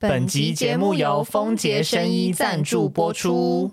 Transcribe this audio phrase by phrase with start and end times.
[0.00, 3.72] 本集节目由丰杰生医赞助播出。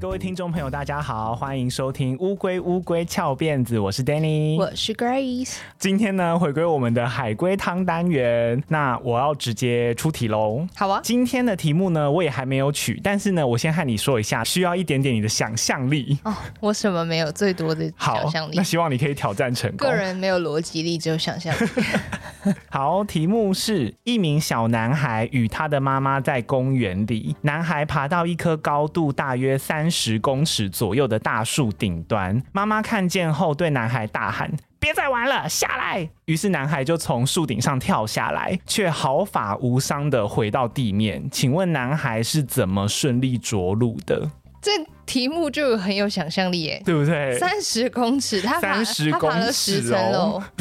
[0.00, 5.58] 各位听众朋友，大家好，欢迎收听乌龟乌龟翘辫子，我是 Danny，我是 Grace。
[5.78, 10.66] 今天呢，回归我们的海龟汤单元，那我要直接出题喽。
[10.74, 16.18] 好啊，今天的题目呢，我也还没有取，但是呢，我先和你说一下，需要一点点你的想象力。
[16.24, 17.30] 哦，我什么没有？
[17.30, 18.56] 最多的想象力。
[18.56, 19.86] 那希望你可以挑战成功。
[19.86, 21.68] 个人没有逻辑力，只有想象力。
[22.70, 30.20] 好，题目是一名小男孩与他的妈妈在公园里，男孩爬到一棵高度大约三十。
[30.20, 41.28] 公尺左右的大树顶端，妈妈看见后对男孩大喊：“别再玩了，下来！”于是男孩就从树顶上跳下来，却毫发无伤的回到地面。
[41.30, 44.30] 请问男孩是怎么顺利着陆的？
[44.60, 44.72] 这
[45.06, 47.38] 题目就很有想象力耶，对不对？
[47.38, 50.42] 三十公尺，他爬，三十公尺，哦，他爬了十层楼。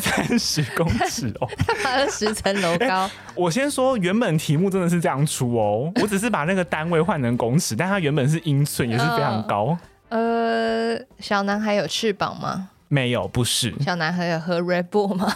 [0.00, 3.04] 三十公尺哦， 他爬了十层楼高。
[3.04, 9.78] 欸，我先说，原本题目真的是这样出哦，我只是把那个单位换成公尺，但它原本是英寸，也是非常高。
[10.10, 12.68] 呃，小男孩有翅膀吗？
[12.88, 13.72] 没有，不是。
[13.80, 15.32] 小男孩有喝 Red Bull 吗？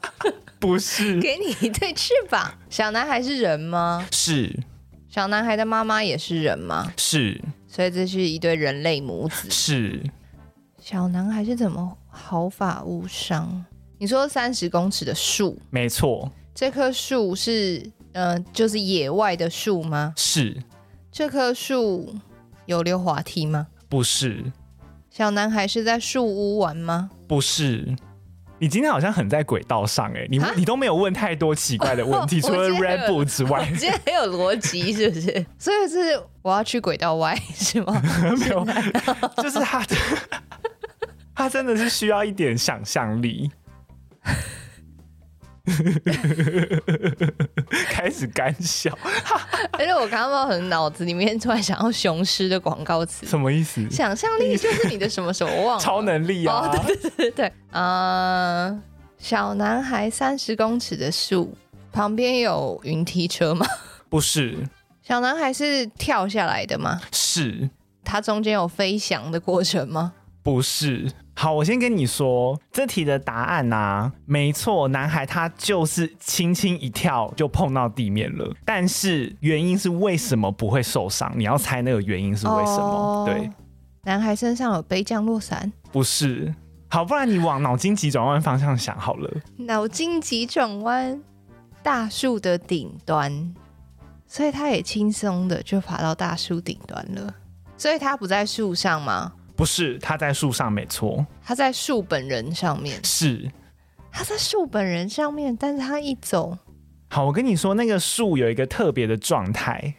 [0.58, 1.18] 不是。
[1.20, 2.52] 给你一对翅膀。
[2.68, 4.06] 小男孩是人吗？
[4.10, 4.54] 是。
[5.14, 6.92] 小男孩的妈妈也是人吗？
[6.96, 7.40] 是。
[7.68, 9.48] 所以这是一对人类母子。
[9.48, 10.02] 是。
[10.80, 13.64] 小男孩是怎么毫发无伤？
[13.96, 16.28] 你说三十公尺的树，没错。
[16.52, 20.12] 这棵树是，呃，就是野外的树吗？
[20.16, 20.60] 是。
[21.12, 22.12] 这棵树
[22.66, 23.68] 有溜滑梯吗？
[23.88, 24.42] 不是。
[25.10, 27.08] 小男孩是在树屋玩吗？
[27.28, 27.94] 不是。
[28.58, 35.46] 你今天好像很在轨道上哎，你你都没有问太多奇怪的问题， 除了 Red Bull 之 外，你今天很有逻辑是不是？
[35.58, 38.00] 所以是我要去轨道外是吗？
[38.38, 38.64] 没有，
[39.42, 39.84] 就是他，
[41.34, 43.50] 他真的是需要一点想象力。
[47.88, 48.96] 开始干笑，
[49.72, 53.88] 而且我刚刚很脑子里面突然想到雄狮的广告词，什么意思？
[53.90, 55.52] 想象力就是你的什么什么？
[55.54, 56.68] 我忘了，超能力啊！
[56.68, 58.82] 哦、对对对对，啊、呃，
[59.18, 61.56] 小男孩三十公尺的树
[61.92, 63.66] 旁边有云梯车吗？
[64.10, 64.58] 不是，
[65.02, 67.00] 小男孩是跳下来的吗？
[67.12, 67.70] 是，
[68.04, 70.12] 他中间有飞翔的过程吗？
[70.42, 71.10] 不是。
[71.36, 81.32] 好，我先跟你说这题的答案啊，没错，男孩他就是轻轻一跳就碰到地面了，但是原因是为什么不会受伤？
[81.36, 82.84] 你要猜那个原因是为什么？
[82.84, 83.50] 哦、对，
[84.04, 85.70] 男孩身上有背降落伞？
[85.90, 86.54] 不是，
[86.88, 89.30] 好，不然你往脑筋急转弯方向想好了。
[89.56, 91.20] 脑筋急转弯，
[91.82, 93.52] 大树的顶端，
[94.28, 97.34] 所以他也轻松的就爬到大树顶端了，
[97.76, 99.32] 所以他不在树上吗？
[99.56, 101.24] 不是，他在树上，没错。
[101.44, 102.98] 他在树本人上面。
[103.04, 103.50] 是，
[104.10, 106.58] 他在树本人上面，但是他一走，
[107.08, 109.94] 好，我跟你说，那个树有一个特别的状态，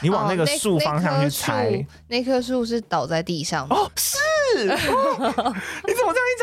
[0.00, 1.68] 你往那个树方向去猜。
[1.68, 4.18] 哦，那棵树是倒在地上哦，是。
[4.56, 5.54] 哦、
[5.86, 5.92] 你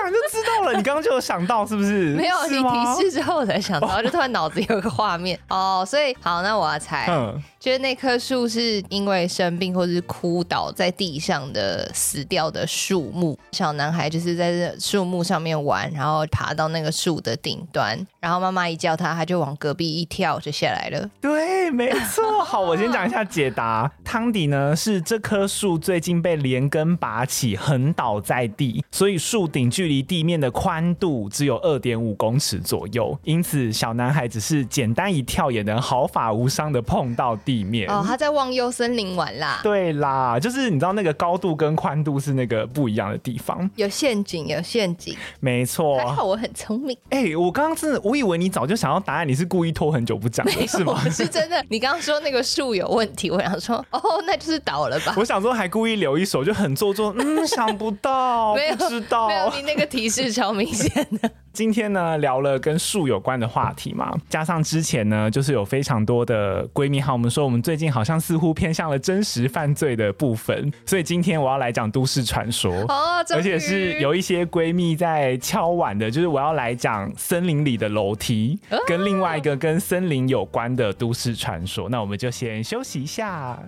[0.05, 0.77] 怎么这样一讲就知道了？
[0.77, 2.13] 你刚刚就有想到是不是？
[2.15, 5.85] 没有，你提示之后我才想到，就突然脑子有个画面 哦。
[5.87, 13.37] 所以好，那我要猜，嗯，就是那棵树是因为生病或者是枯倒在地上的死掉的树木。
[13.51, 21.09] 小男孩就是在这树木上面玩，然后爬到那个树的顶端，然后妈妈一叫他，他就往隔壁一跳就下来了。
[21.19, 22.41] 对，没错。
[22.41, 23.91] 好，我先讲一下解答。
[24.01, 28.13] 汤底呢是这棵树最近被连根拔起，横倒。
[28.23, 37.89] 在地，所以树顶距离地面的宽度只有二点五公尺左右，因此小男孩只是简单一跳也能毫发无伤的碰到地面。
[37.89, 39.59] 哦，他在忘忧森林玩啦。
[39.61, 43.69] 对啦，就是你知道那个高度跟宽度是那个不一样的地方。
[43.75, 45.13] 有陷阱，有陷阱。
[45.41, 45.97] 没错。
[45.97, 46.97] 还好我很聪明。
[47.09, 51.01] 哎、欸，我刚刚真的，我以为你早就想要答案，你是故意拖很久不讲，是吗？
[51.09, 51.65] 是真的。
[51.69, 55.15] 你刚刚说那个树有问题，我想说， 哦，那就是倒了吧。
[55.17, 57.15] 我想说还故意留一手，就很做作。
[57.17, 57.93] 嗯，想不。
[58.03, 61.31] 到没有知道，没有你那个提示超明显的。
[61.53, 81.87] 今天呢，聊了跟树有关的话题嘛，加上之前呢，就是有非常多的闺蜜和我们说，我们最近好像似乎偏向了真实犯罪的部分，所以今天我要来讲都市传说，哦，而且是有一些闺蜜在敲碗的，就是我要来讲森林里的楼梯，跟另外一个跟森林有关的都市传说。
[81.89, 83.61] 那我们就先休息一下。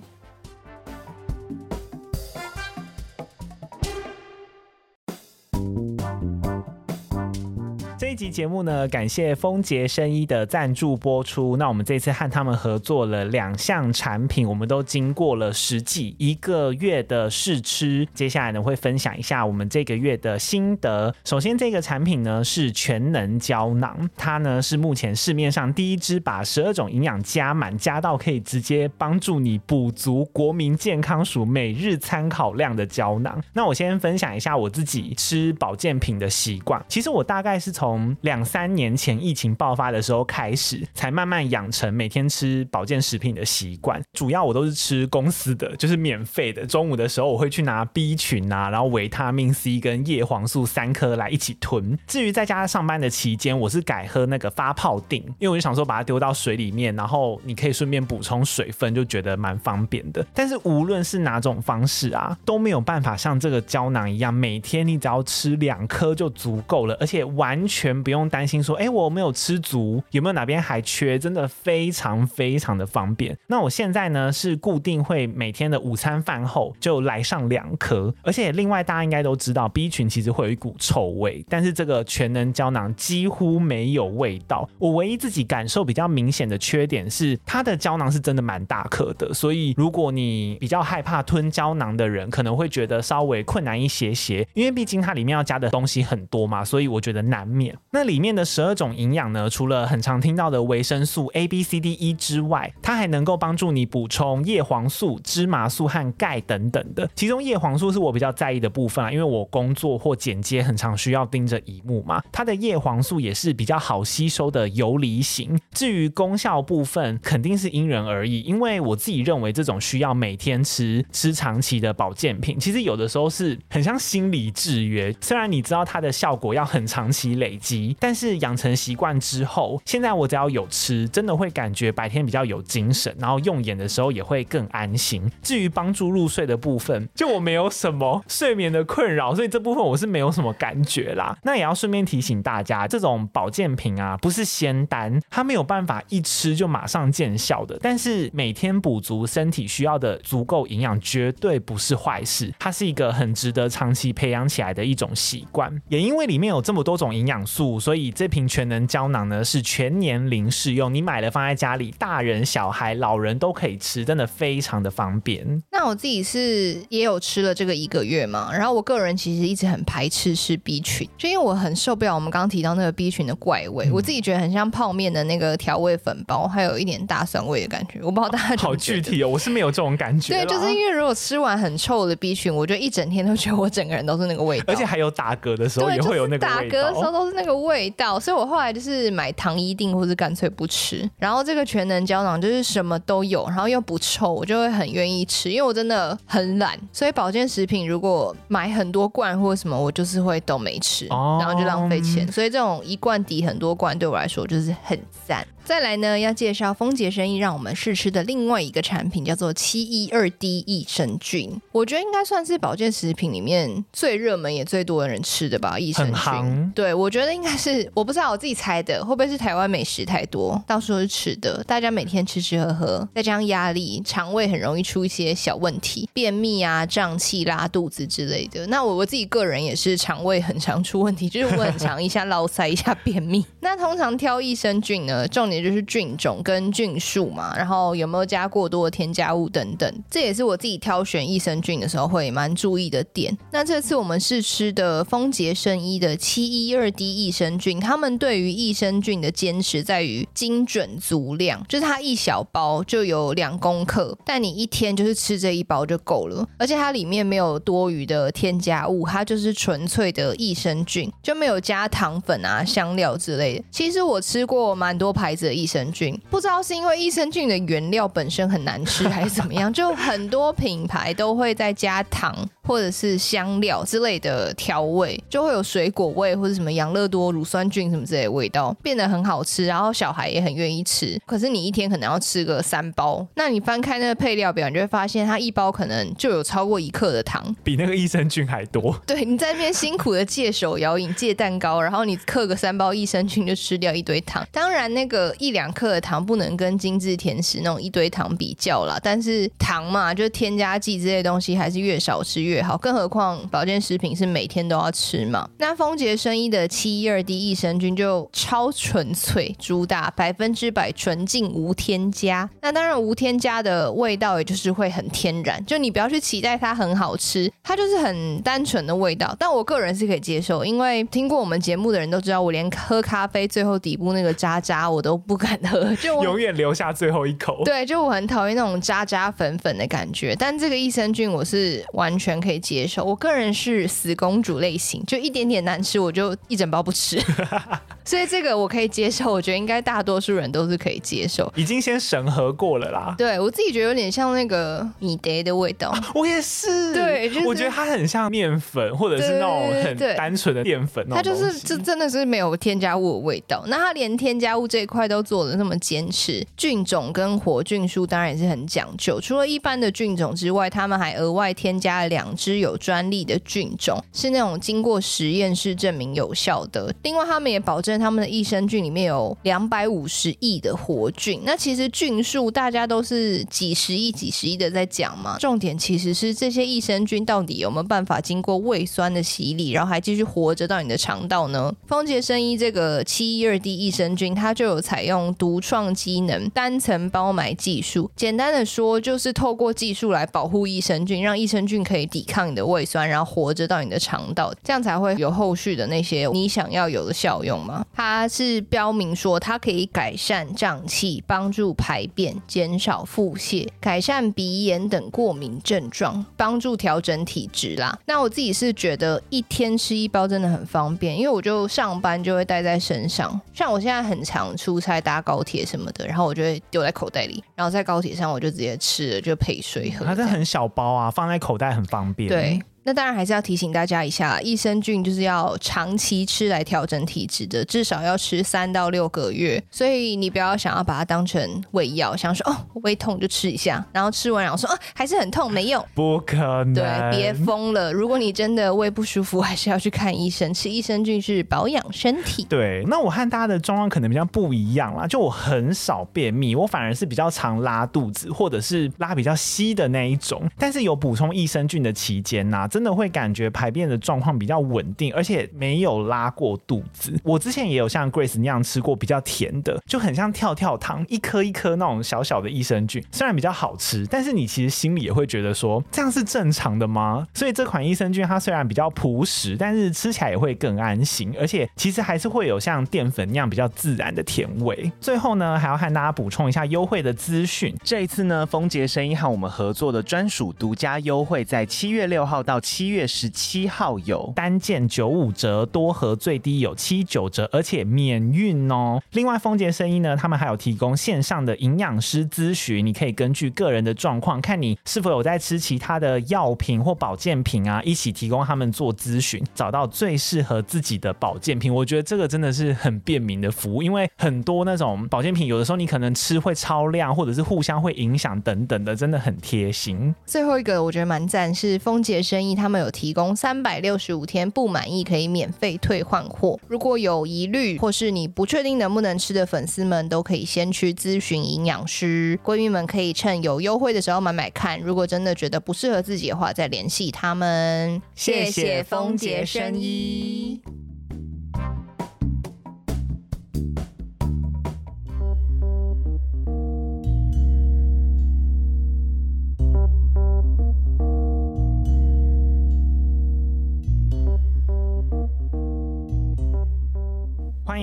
[8.16, 11.58] 这集节目呢，感谢丰杰生医的赞助播出。
[11.58, 18.08] 那我们这次和他们合作了两项产品，我们都经过了实际一个月的试吃。
[18.14, 21.14] 接下来呢，会分享一下我们这个月的心得。
[21.26, 33.44] 首先，这个产品呢是全能胶囊，它呢是目前市面上第一支把十二种营养加满，加到可以直接帮助你补足国民健康署每日参考量的胶囊。
[33.52, 36.82] 那我先分享一下我自己吃保健品的习惯。
[36.88, 44.02] 其实我大概是从两三年前疫情爆发的时候开始，才慢慢养成每天吃保健食品的习惯。
[44.14, 46.66] 主要我都是吃公司的，就是免费的。
[46.66, 51.98] 中午的时候我会去拿 B 群啊，然后维他命 C 跟叶黄素三颗来一起吞。
[52.08, 60.26] 至于在家上班的期间，我是改喝那个发泡錠，因为我就想说把它丢到水里面，然后你可以顺便补充水分，就觉得蛮方便的。
[60.34, 67.95] 但是无论是哪种方式啊，都没有办法像这个胶囊一样，每天你只要吃两颗就足够了，而且完全。
[68.04, 71.18] 不用担心说，哎，我没有吃足，有没有哪边还缺？
[71.18, 73.38] 真的非常非常的方便。
[73.48, 84.70] 那我现在呢是固定会每天的午餐饭后就来上两颗，而且另外大家应该都知道，B 群其实会有一股臭味，但是这个全能胶囊几乎没有味道。
[84.78, 97.76] 我唯一自己感受比较明显的缺点是，它的胶囊是真的蛮大颗的，所以如果你比较害怕吞胶囊的人，可能会觉得稍微困难一些些，因为毕竟它里面要加的东西很多嘛，所以我觉得难免。
[97.96, 107.10] 那里面的十二种营养呢，除了很常听到的维生素 A、B、C、D、E 之外，它还能够帮助你补充叶黄素、芝麻素和钙等等的。
[107.16, 112.22] 其中叶黄素是我比较在意的部分啊，因为我工作或剪接很常需要盯着荧幕嘛。
[112.34, 115.58] 它的叶黄素也是比较好吸收的游离型。
[115.72, 125.16] 至于功效部分，肯定是因人而异，因为我自己认为这种需要每天吃、吃长期的保健品，其实有的时候是很像心理制约。
[125.22, 127.85] 虽然你知道它的效果要很长期累积。
[128.00, 135.30] 但是养成习惯之后，现在我只要有吃，真的会感觉白天比较有精神，然后用眼的时候也会更安心。
[135.42, 141.38] 至于帮助入睡的部分，就我没有什么睡眠的困扰，所以这部分我是没有什么感觉啦。
[141.44, 147.78] 那也要顺便提醒大家，这种保健品啊，不是仙丹，它没有办法一吃就马上见效的。
[147.82, 152.54] 但是每天补足身体需要的足够营养，绝对不是坏事。
[152.60, 155.82] 它是一个很值得长期培养起来的一种习惯。
[155.90, 157.65] 也因为里面有这么多种营养素。
[157.80, 165.62] 所以这瓶全能胶囊呢是全年龄适用，你买了放在家里，大人、小孩、老人都可以吃，真的非常的方便。
[165.72, 178.00] 那我自己是也有吃了这个一个月嘛，然后我个人其实一直很排斥吃 B 群，就因为我很受不了我们刚刚提到那个 B 群的怪味，嗯、我自己觉得很像泡面的那个调味粉包，还有一点大蒜味的感觉。
[178.02, 180.34] 我不知道大家好具体哦，我是没有这种感觉。
[180.34, 186.56] 对，就是因为如果吃完很臭的 B 群，我就一整天都觉得我整个人都是那个味道，而且还有打嗝的时候也会有那个味道。
[186.56, 191.10] 打嗝的时候都是那个味道，所以我后来就是买糖衣定，或是干脆不吃。
[191.18, 196.78] 然后这个全能胶囊就是什么都有，然后又不臭，我就会很愿意吃，因为我真的很懒。
[196.92, 202.30] 所以保健食品如果买很多罐或什么，我就是会都没吃，然后就浪费钱。
[202.32, 205.46] 所以这种一罐抵很多罐，对我来说就是很赞。
[205.66, 211.60] 再来呢，要介绍丰杰生意让我们试吃的另外一个产品，叫做七一二 D 益生菌。
[211.72, 215.80] 我觉得应该算是保健食品里面最热门也最多的人吃的吧。
[215.80, 228.68] 益生菌，对，我觉得应该是，我不知道我自己猜的，会不会是台湾美食太多，到处都是吃的，大家每天吃吃喝喝，再加上压力，肠胃很容易出一些小问题，便秘啊、胀气、拉肚子之类的。
[228.68, 233.44] 那我我自己个人也是肠胃很常出问题，就是我很常一下落塞，一下便秘。
[233.62, 235.55] 那通常挑益生菌呢，重点。
[235.56, 243.36] 也就是菌种跟菌数嘛，然后有没有加过多的添加物等等，这也是我自己挑选益生菌的时候会蛮注意的点。
[243.52, 263.66] 那这次我们试吃的丰洁生医的七一二 D 益生菌，他们对于益生菌的坚持在于精准足量，就是它一小包就有两公克，但你一天就是吃这一包就够了，而且它里面没有多余的添加物，它就是纯粹的益生菌，就没有加糖粉啊、香料之类的。
[263.72, 281.20] 其实我吃过蛮多牌子的益生菌，不知道是因为益生菌的原料本身很难吃，还是怎么样，就很多品牌都会在加糖或者是香料之类的调味，就会有水果味或者什么养乐多乳酸菌什么之类的味道，变得很好吃，然后小孩也很愿意吃。
[281.26, 289.00] 可是你一天可能要吃个三包，那你翻开那个配料表，你就会发现它一包可能就有超过一克的糖，比那个益生菌还多。
[289.06, 295.34] 对，你在那边辛苦的戒手摇饮、戒蛋糕，然后你克个三包益生菌就吃掉一堆糖，当然那个。
[295.38, 305.48] 一两克的糖不能跟精致甜食那种一堆糖比较啦，但是糖嘛，就是添加剂之类的东西还是越少吃越越好，更何况保健食品是每天都要吃嘛。
[305.58, 312.50] 那丰杰生医的七一二 D 益生菌就超纯粹，主打百分之百纯净无添加。
[312.62, 319.36] 那当然无添加的味道，也就是会很天然，就你不要去期待它很好吃，它就是很单纯的味道。
[319.38, 327.62] 但我个人是可以接受，因为听过我们节目的人都知道，我连喝咖啡最后底部那个渣渣我都不敢喝， 就永远留下最后一口。
[327.66, 330.34] 对，就我很讨厌那种渣渣粉粉的感觉。
[330.38, 337.20] 但这个益生菌我是完全可以接受，我个人是死公主类型，就一点点难吃我就一整包不吃。
[338.06, 341.52] 所以这个我可以接受，我觉得应该大多数人都是可以接受。
[341.56, 343.16] 已经先审核过了啦。
[343.18, 345.90] 对，我自己觉得有点像那个米德的味道。
[345.90, 346.94] 啊，我也是。
[346.94, 351.04] 对，就是，我觉得它很像面粉，或者是那种很单纯的淀粉。
[351.10, 353.64] 它就是这真的是没有添加物的味道。
[353.68, 359.20] 那它连添加物这一块都做的那么坚持，菌种跟活菌数当然也是很讲究。
[359.20, 366.94] 除了一般的菌种之外，他们还额外添加了两只有专利的菌种，是那种经过实验室证明有效的。
[367.02, 367.96] 另外，他们也保证。
[367.98, 375.38] 他们的益生菌里面有两百五十亿的活菌，那其实菌数大家都是几十亿、几十亿的在讲嘛。
[375.40, 381.74] 重点其实是这些益生菌到底有没有办法经过胃酸的洗礼，然后还继续活着到你的肠道呢？
[381.88, 388.12] 丰杰生医这个七一二 D 益生菌，它就有采用独创机能单层包埋技术。
[388.16, 397.86] 简单的说，就是透过技术来保护益生菌，让益生菌可以抵抗你的胃酸，然后活着到你的肠道，这样才会有后续的那些你想要有的效用嘛。
[397.94, 407.98] 它是标明说，它可以改善胀气、帮助排便、减少腹泻、改善鼻炎等过敏症状、帮助调整体质啦。
[408.06, 413.40] 那我自己是觉得一天吃一包真的很方便，因为我就上班就会带在身上。
[413.54, 420.06] 像我现在很常出差搭高铁什么的，然后我就会丢在口袋里，然后在高铁上我就直接吃了，就配水喝。
[420.06, 422.15] 它是很小包啊，放在口袋很方便。
[422.16, 422.62] 对。
[422.86, 429.62] 那当然还是要提醒大家一下，益生菌就是要长期吃来调整体质的，至少要吃三到六个月。
[429.72, 436.76] 所以你不要想要把它当成胃药，想说哦胃痛就吃一下，然后吃完然后说哦还是很痛没用，不可能。
[436.76, 437.92] 对，别疯了。
[437.92, 440.54] 如果你真的胃不舒服， 还是要去看医生。
[440.54, 442.46] 吃益生菌是保养身体。
[442.48, 450.48] 对，那我和大家的状况可能比较不一样啦，就我很少便秘，我反而是比较常拉肚子，或者是拉比较稀的那一种。
[450.56, 452.70] 但是有补充益生菌的期间呐、啊。
[452.76, 457.18] 真的会感觉排便的状况比较稳定，而且没有拉过肚子。
[457.24, 467.26] 我之前也有像 Grace 那样吃过比较甜的，就很像跳跳糖，一颗一颗那种小小的益生菌，虽然比较好吃，但是你其实心里也会觉得说，这样是正常的吗？
[467.34, 474.92] 所以这款益生菌它虽然比较朴实，但是吃起来也会更安心，而且其实还是会有像淀粉那样比较自然的甜味。
[475.00, 477.74] 最后呢，还要和大家补充一下优惠的资讯。
[477.86, 489.00] 这一次呢，丰杰生意和我们合作的专属独家优惠，在七月六号到七月十七号有单件九五折，多盒最低有七九折，而且免运哦。
[489.12, 501.72] 另外，丰杰生意呢，他们还有提供线上的营养师咨询，你可以根据个人的状况，看你是否有在吃其他的药品或保健品啊，一起提供他们做咨询，找到最适合自己的保健品。
[501.72, 510.16] 我觉得这个真的是很便民的服务，因为很多那种保健品，有的时候你可能吃会超量，或者是互相会影响等等的，真的很贴心。
[510.26, 512.92] 最后一个我觉得蛮赞，是丰杰生意医他们有。
[512.96, 516.58] 提供三百六十五天不满意可以免费退换货。
[516.66, 522.40] 如果有疑虑或是你不确定能不能吃的粉丝们，都可以先去咨询营养师。
[522.42, 524.80] 闺蜜们可以趁有优惠的时候买买看。
[524.80, 528.02] 如果真的觉得不适合自己的话，再联系他们。
[528.16, 530.62] 谢谢风杰生医。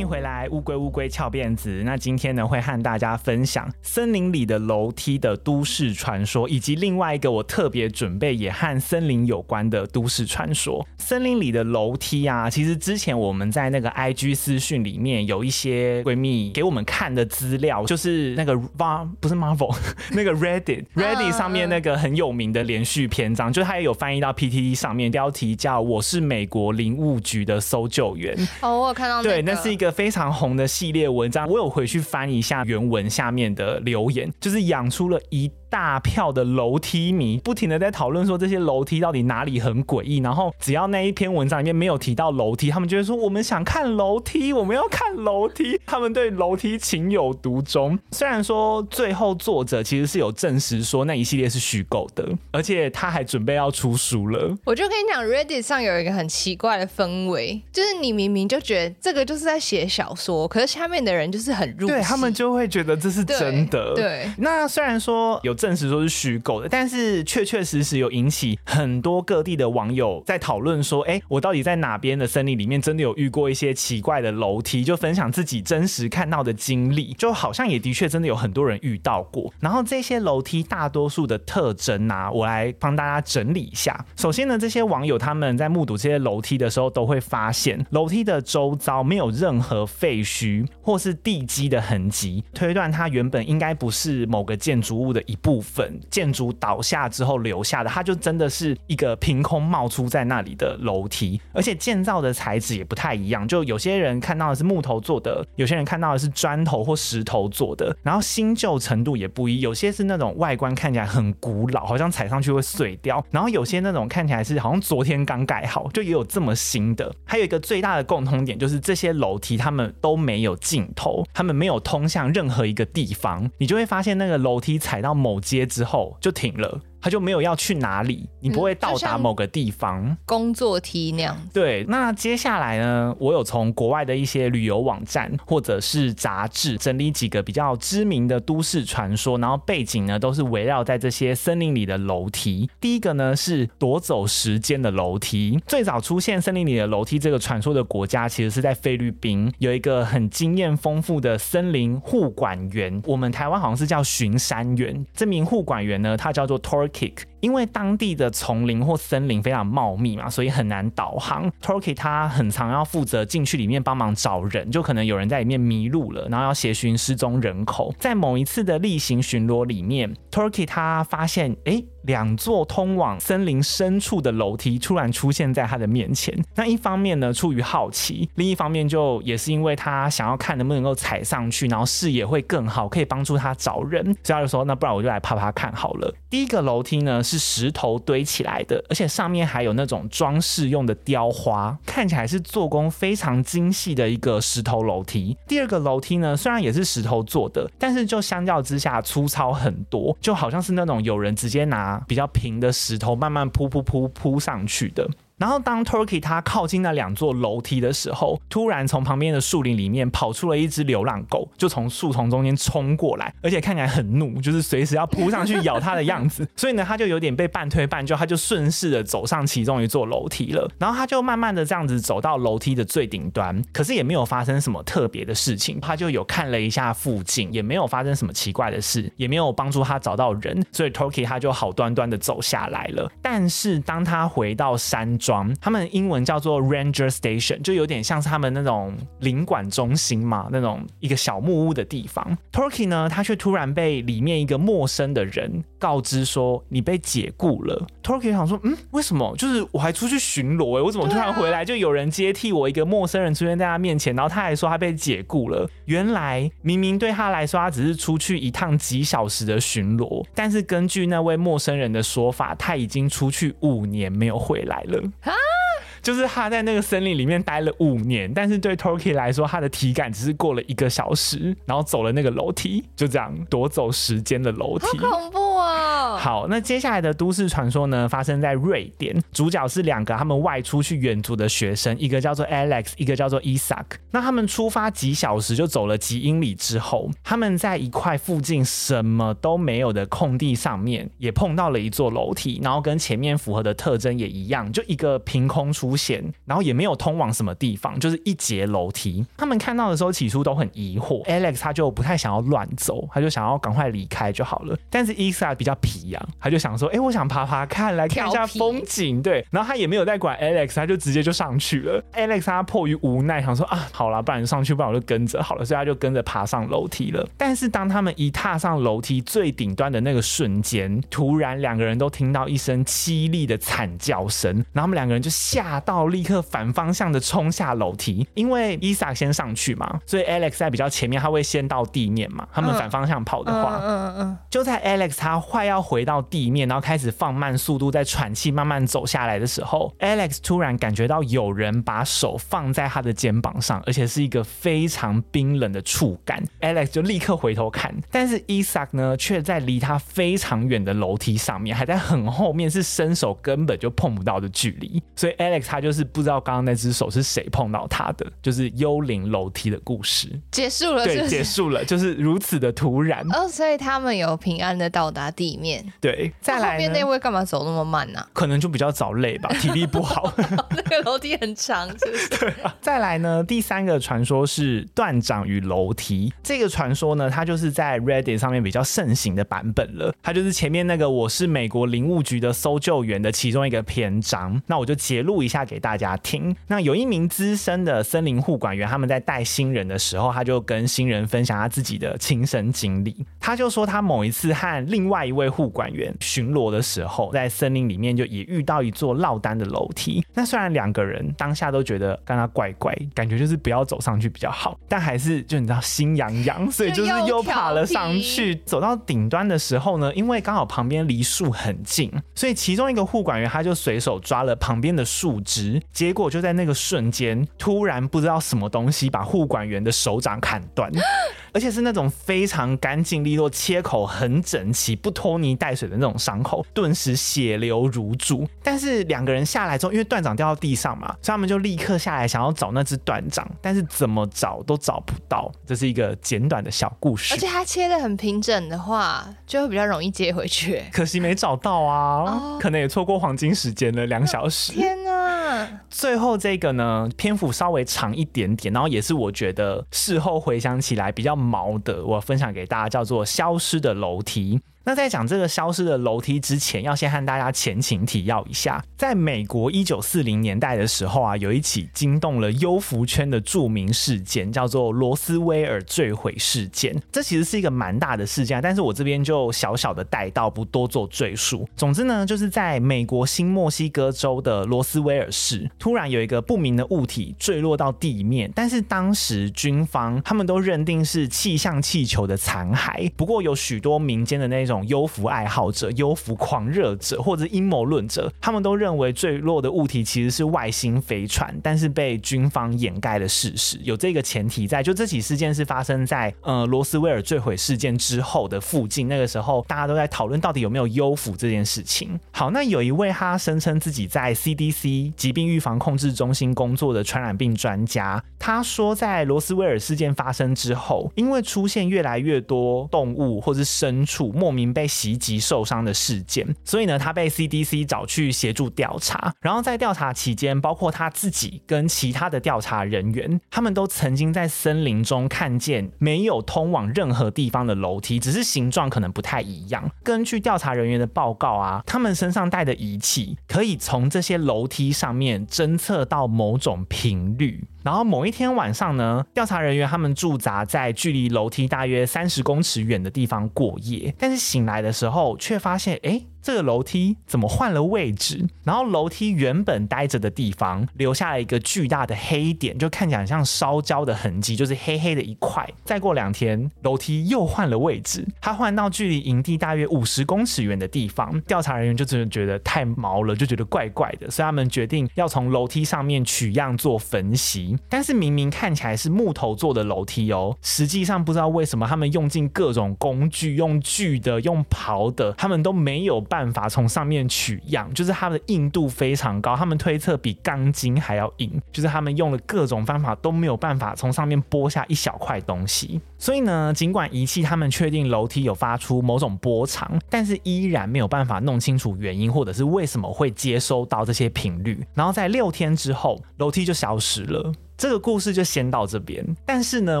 [0.02, 1.82] 迎回来，乌龟乌龟翘辫子。
[1.84, 10.84] 那今天呢，会和大家分享森林里的楼梯的都市传说，以及另外一个我特别准备也和森林有关的都市传说。
[10.98, 19.72] 森林里的楼梯啊，其实之前我们在那个 IG 私讯里面有一些闺蜜给我们看的资料，就是那个 Mar 不是 Marvel
[20.10, 28.36] 那个 Reddit Reddit 上面那个很有名的连续篇章，就它也有翻译到 PTT 上面，标题叫“我是美国林务局的搜救员”。
[28.62, 29.28] 哦，我有看到那个。
[29.28, 29.91] 对，那是一个。
[29.92, 40.18] 非常红的系列文章，我有回去翻一下原文下面的留言，就是养出了一大票的楼梯迷，不停的在讨论说这些楼梯到底哪里很诡异。
[40.18, 45.80] 然后只要那一篇文章里面没有提到楼梯，他们就会说我们想看楼梯，我们要看楼梯。
[45.86, 47.98] 他们对楼梯情有独钟。
[48.10, 54.54] 虽然说最后作者其实是有证实说那一系列是虚构的，而且他还准备要出书了。
[54.66, 63.94] 我就跟你讲，Reddit 上有一个很奇怪的氛围，就是你明明就觉得这个就是在写小说，可是下面的人就是很入戏，对他们就会觉得这是真的。
[63.94, 74.82] 对，对那虽然说有证实说是虚构的，但是确确实实有引起很多各地的网友在讨论说，哎，我到底在哪边的森林里面真的有遇过一些奇怪的楼梯？
[74.82, 79.54] 就分享自己真实看到的经历，就好像也的确真的有很多人遇到过。
[79.60, 84.04] 然后这些楼梯大多数的特征啊，我来帮大家整理一下。
[84.16, 117.14] 首先呢，这些网友他们在目睹这些楼梯的时候，都会发现楼梯的周遭没有任何废墟或是地基的痕迹，推断它原本应该不是某个建筑物的一部部分，建筑倒下之后留下的，它就真的是一个凭空冒出在那里的楼梯，而且建造的材质也不太一样，就有些人看到的是木头做的，有些人看到的是砖头或石头做的，然后新旧程度也不一，有些是那种外观看起来很古老，好像踩上去会碎掉，然后有些那种看起来是好像昨天刚盖好，就也有这么新的。
[117.26, 126.80] 还有一个最大的共通点就是这些楼梯它们都没有尽头，它们没有通向任何一个地方，你就会发现那个楼梯踩到某接之后就停了。
[127.02, 131.36] 他就没有要去哪里，你不会到达某个地方，嗯、工作梯那样。
[131.52, 142.70] 对，那接下来呢，我有从国外的一些旅游网站或者是杂志整理几个比较知名的都市传说，然后背景呢都是围绕在这些森林里的楼梯。
[142.80, 156.91] 第一个呢是夺走时间的楼梯，最早出现森林里的楼梯这个传说的国家其实是在菲律宾，有一个很经验丰富的森林护管员，我们台湾好像是叫巡山员，这名护管员呢，他叫做 Tor。
[156.92, 157.26] kick.
[157.42, 161.50] 因为当地的丛林或森林非常茂密嘛，所以很难导航。
[161.60, 167.94] Torky 他很常要负责进去里面帮忙找人，就可能有人在里面迷路了，然后要协寻失踪人口。
[167.98, 171.82] 在某一次的例行巡逻里面，Torky 他发现，哎。
[172.02, 176.36] 两座通往森林深处的楼梯突然出现在他的面前。
[176.56, 184.02] 那一方面呢，出于好奇；另一方面，就也是因为他想要看能不能够踩上去，然后视野会更好，可以帮助他找人。
[184.04, 195.34] 所以他就说：“那不然我就来爬爬看好了。”第一个楼梯呢是石头堆起来的，而且上面还有那种装饰用的雕花，看起来是做工非常精细的一个石头楼梯。
[195.48, 202.02] 第二个楼梯呢，虽然也是石头做的，但是就相较之下粗糙很多，就好像是那种有人直接拿。
[202.06, 205.08] 比较平的石头慢慢铺铺铺铺上去的。
[205.42, 216.48] 然后当 Turkey 他靠近那两座楼梯的时候，突然从旁边的树林里面跑出了一只流浪狗，就从树丛中间冲过来，而且看起来很怒，就是随时要扑上去咬他的样子。
[216.54, 220.70] 所以呢，他就有点被半推半就，他就顺势的走上其中一座楼梯了。
[220.78, 225.80] 然后他就慢慢的这样子走到楼梯的最顶端，可是也没有发生什么特别的事情。
[225.80, 233.10] 他就有看了一下附近，也没有发生什么奇怪的事，也没有帮助他找到人，所以 Turkey 他就好端端的走下来了。
[233.20, 242.36] 但是当他回到山庄，他们英文叫做 Ranger Station，就有点像是他们那种领馆中心嘛，那种一个小木屋的地方。
[242.52, 247.86] Torky 呢，他却突然被里面一个陌生的人告知说：“你被解雇了。
[248.02, 249.34] ”Torky 想说：“嗯，为什么？
[249.38, 252.68] 就是我还出去巡逻，哎，我怎么突然回来就有人接替我？
[252.68, 255.66] 一个陌生人出现在他面前，然后他还说他被解雇了。
[255.86, 265.61] 原来明明对他来说，他只是出去一趟几小时的巡逻，但是根据那位陌生人的说法，他已经出去五年没有回来了。” Huh?
[266.02, 276.16] 就是他在那个森林里面待了五年，但是对 Torky 来说，他的体感只是过了一个小时，然后走了那个楼梯，就这样夺走时间的楼梯，好恐怖啊！
[276.18, 283.84] 好，那接下来的都市传说呢，发生在瑞典，主角是两个他们外出去远足的学生，一个叫做 Alex，一个叫做 Isaac。
[284.10, 295.91] 那他们出发几小时就走了几英里之后，他们在一块附近什么都没有的空地上面，也碰到了一座楼梯，然后跟前面符合的特征也一样，就一个凭空出。
[295.92, 299.24] 出现，然后也没有通往什么地方，就是一节楼梯。
[299.36, 301.22] 他们看到的时候，起初都很疑惑。
[301.24, 304.74] Alex 他就不太想要乱走，他就想要赶快离开就好了。
[304.88, 312.02] 但是 Isa 比较皮呀，他就想说：“哎，我想爬爬看，来看一下风景。”对，然后他也没有再管 Alex，他就直接就上去了。
[312.14, 317.28] Alex 他迫于无奈，想说：“啊，好了，不然上去，不然我就跟着好了。”所以他就跟着爬上楼梯了。
[317.36, 325.81] 但是当他们一踏上楼梯最顶端的那个瞬间，突然两个人都听到一声凄厉的惨叫声，然后他们两个人就吓。
[325.84, 328.26] 到，立刻反方向的冲下楼梯。
[328.34, 332.46] 因为伊萨先上去嘛，所以 Alex 在比较前面，他会先到地面嘛。
[332.52, 346.42] 他们反方向跑的话，嗯嗯嗯，就在 Alex 他快要回到地面，然后开始放慢速度，在喘气，慢慢走下来的时候，Alex 突然感觉到有人把手放在他的肩膀上，而且是一个非常冰冷的触感。
[346.60, 355.02] Alex 就立刻回头看，但是伊萨呢，却在离他非常远的楼梯上面，还在很后面，是伸手根本就碰不到的距离。
[355.16, 361.02] 所以 Alex 他就是不知道刚刚那只手是谁碰到他的，就是幽灵楼梯的故事结束了。
[361.02, 363.26] 对，结束了，就是如此的突然。
[363.32, 365.82] 哦，所以他们有平安的到达地面。
[365.98, 368.20] 对，再来后面那位干嘛走那么慢呢？
[368.20, 368.28] 啊？
[368.34, 370.30] 可能就比较早累吧， 体力不好。
[370.76, 372.28] 那个楼梯很长，是不是？
[372.38, 372.76] 对啊。
[372.82, 376.30] 再来呢，第三个传说是断掌与楼梯。
[376.42, 380.14] 这个传说呢，它就是在 Reddit 上面比较盛行的版本了。
[380.22, 384.60] 它就是前面那个我是美国林务局的搜救员的其中一个篇章。
[384.66, 386.54] 那我就截录一下给大家听。
[386.66, 393.24] 那有一名资深的森林护管员，他们在带新人的时候，他就跟新人分享他自己的亲身经历。
[393.40, 400.24] 他就说，他某一次和另外一位护管员巡逻的时候，在森林里面就也遇到一座落单的楼梯。
[400.34, 408.54] 那虽然两个人当下都觉得跟他怪怪，感觉就是不要走上去比较好，但还是就你知道心痒痒， 所以就是又爬了上去。
[408.64, 420.90] 走到顶端的时候呢，因为刚好旁边离树很近，所以其中一个护管员他就随手抓了旁边的树枝，结果就在那个瞬间，突然不知道什么东西把护管员的手掌砍断。
[421.52, 428.48] 而且是那种非常干净利落、切口很整齐、不拖泥带水的那种伤口，顿时血流如注。
[428.62, 435.52] 但是两个人下来之后，因为断掌掉到地上嘛，所以他们就立刻下来想要找那只断掌，但是怎么找都找不到。
[435.66, 437.34] 这是一个简短的小故事。
[437.34, 440.82] 而且它切的很平整的话，就会比较容易接回去。
[440.92, 444.72] 可惜没找到啊，哦、可能也错过黄金时间了，两小时。
[444.72, 445.68] 天哪！
[445.90, 454.58] 最后这个呢，篇幅稍微长一点点，然后也是我觉得事后回想起来比较毛的，我分享给大家，叫做《消失的楼梯》。
[454.84, 458.82] 那在讲这个消失的楼梯之前，要先和大家前情提要一下。
[458.96, 467.00] 在美国一九四零年代的时候啊，有一起惊动了优福圈的著名事件，叫做罗斯威尔坠毁事件。
[467.12, 471.68] 这其实是一个蛮大的事件，但是我这边就小小的带到，不多做赘述。
[471.76, 483.08] 总之呢，就是在美国新墨西哥州的罗斯威尔市，突然有一个不明的物体坠落到地面，但是当时军方他们都认定是气象气球的残骸。
[483.16, 484.71] 不过有许多民间的那种。
[484.72, 493.78] 种幽浮爱好者、幽浮狂热者或者阴谋论者，他们都认为坠落的物体其实是外星飞船，但是被军方掩盖了事实。
[493.82, 502.18] 有这个前提在，就这起事件是发生在呃罗斯威尔坠毁事件之后的附近，那个时候大家都在讨论到底有没有幽浮这件事情。
[502.30, 519.32] 好，那有一位他声称自己在 CDC 疾病预防控制中心工作的传染病专家，他说在罗斯威尔事件发生之后，因为出现越来越多动物或是牲畜莫名被袭击受伤的事件，所以呢，他被 CDC 找去协助调查。
[519.40, 529.90] 然后在调查期间，包括他自己跟其他的调查人员，他们都曾经在森林中看见没有通往任何地方的楼梯，只是形状可能不太一样。
[530.02, 537.64] 根据调查人员的报告啊，他们身上带的仪器可以从这些楼梯上面侦测到某种频率。
[537.84, 546.22] 然后某一天晚上呢，调查人员他们驻扎在距离楼梯大约三十公尺远的地方过夜，但是醒来的时候却发现，哎。
[546.42, 548.44] 这个楼梯怎么换了位置？
[548.64, 555.64] 然后楼梯原本待着的地方留下了一个巨大的黑点，就看起来像烧焦的痕迹，就是黑黑的一块。
[555.84, 561.40] 再过两天，楼梯又换了位置，它换到距离营地大约五十公尺远的地方。
[561.42, 567.76] 调查人员就真的觉得太毛了，就觉得怪怪的，所以他们决定要从楼梯上面取样做分析。
[567.88, 576.20] 但是明明看起来是木头做的楼梯哦，实际上不知道为什么他们用尽各种工具，用锯的，用刨的，他们都没有。
[576.32, 586.00] 办法从上面取样，就是它的硬度非常高，他们推测比钢筋还要硬，就是他们用了各种方法都没有办法从上面剥下一小块东西。
[586.16, 594.82] 所以呢，尽管仪器他们确定楼梯有发出某种波长，但是依然没有办法弄清楚原因，或者是为什么会接收到这些频率。
[594.94, 597.52] 然后在六天之后，楼梯就消失了。
[597.82, 599.26] 这个故事就先到这边。
[599.44, 600.00] 但是呢，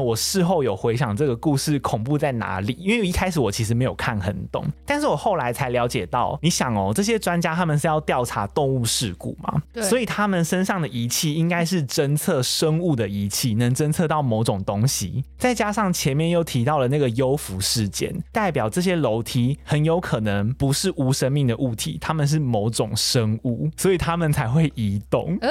[0.00, 15.24] 我事后有回想这个故事恐怖在哪里，因为一开始我其实没有看很懂，但是我后来才了解到，你想哦，这些专家他们是要调查动物事故嘛，对，所以他们身上的仪器应该是侦测生物的仪器，能侦测到某种东西。
[15.36, 25.36] 再加上前面又提到了那个幽浮事件，代表这些楼梯很有可能不是无生命的物体，他们是某种生物，所以他们才会移动。
[25.40, 25.50] 呃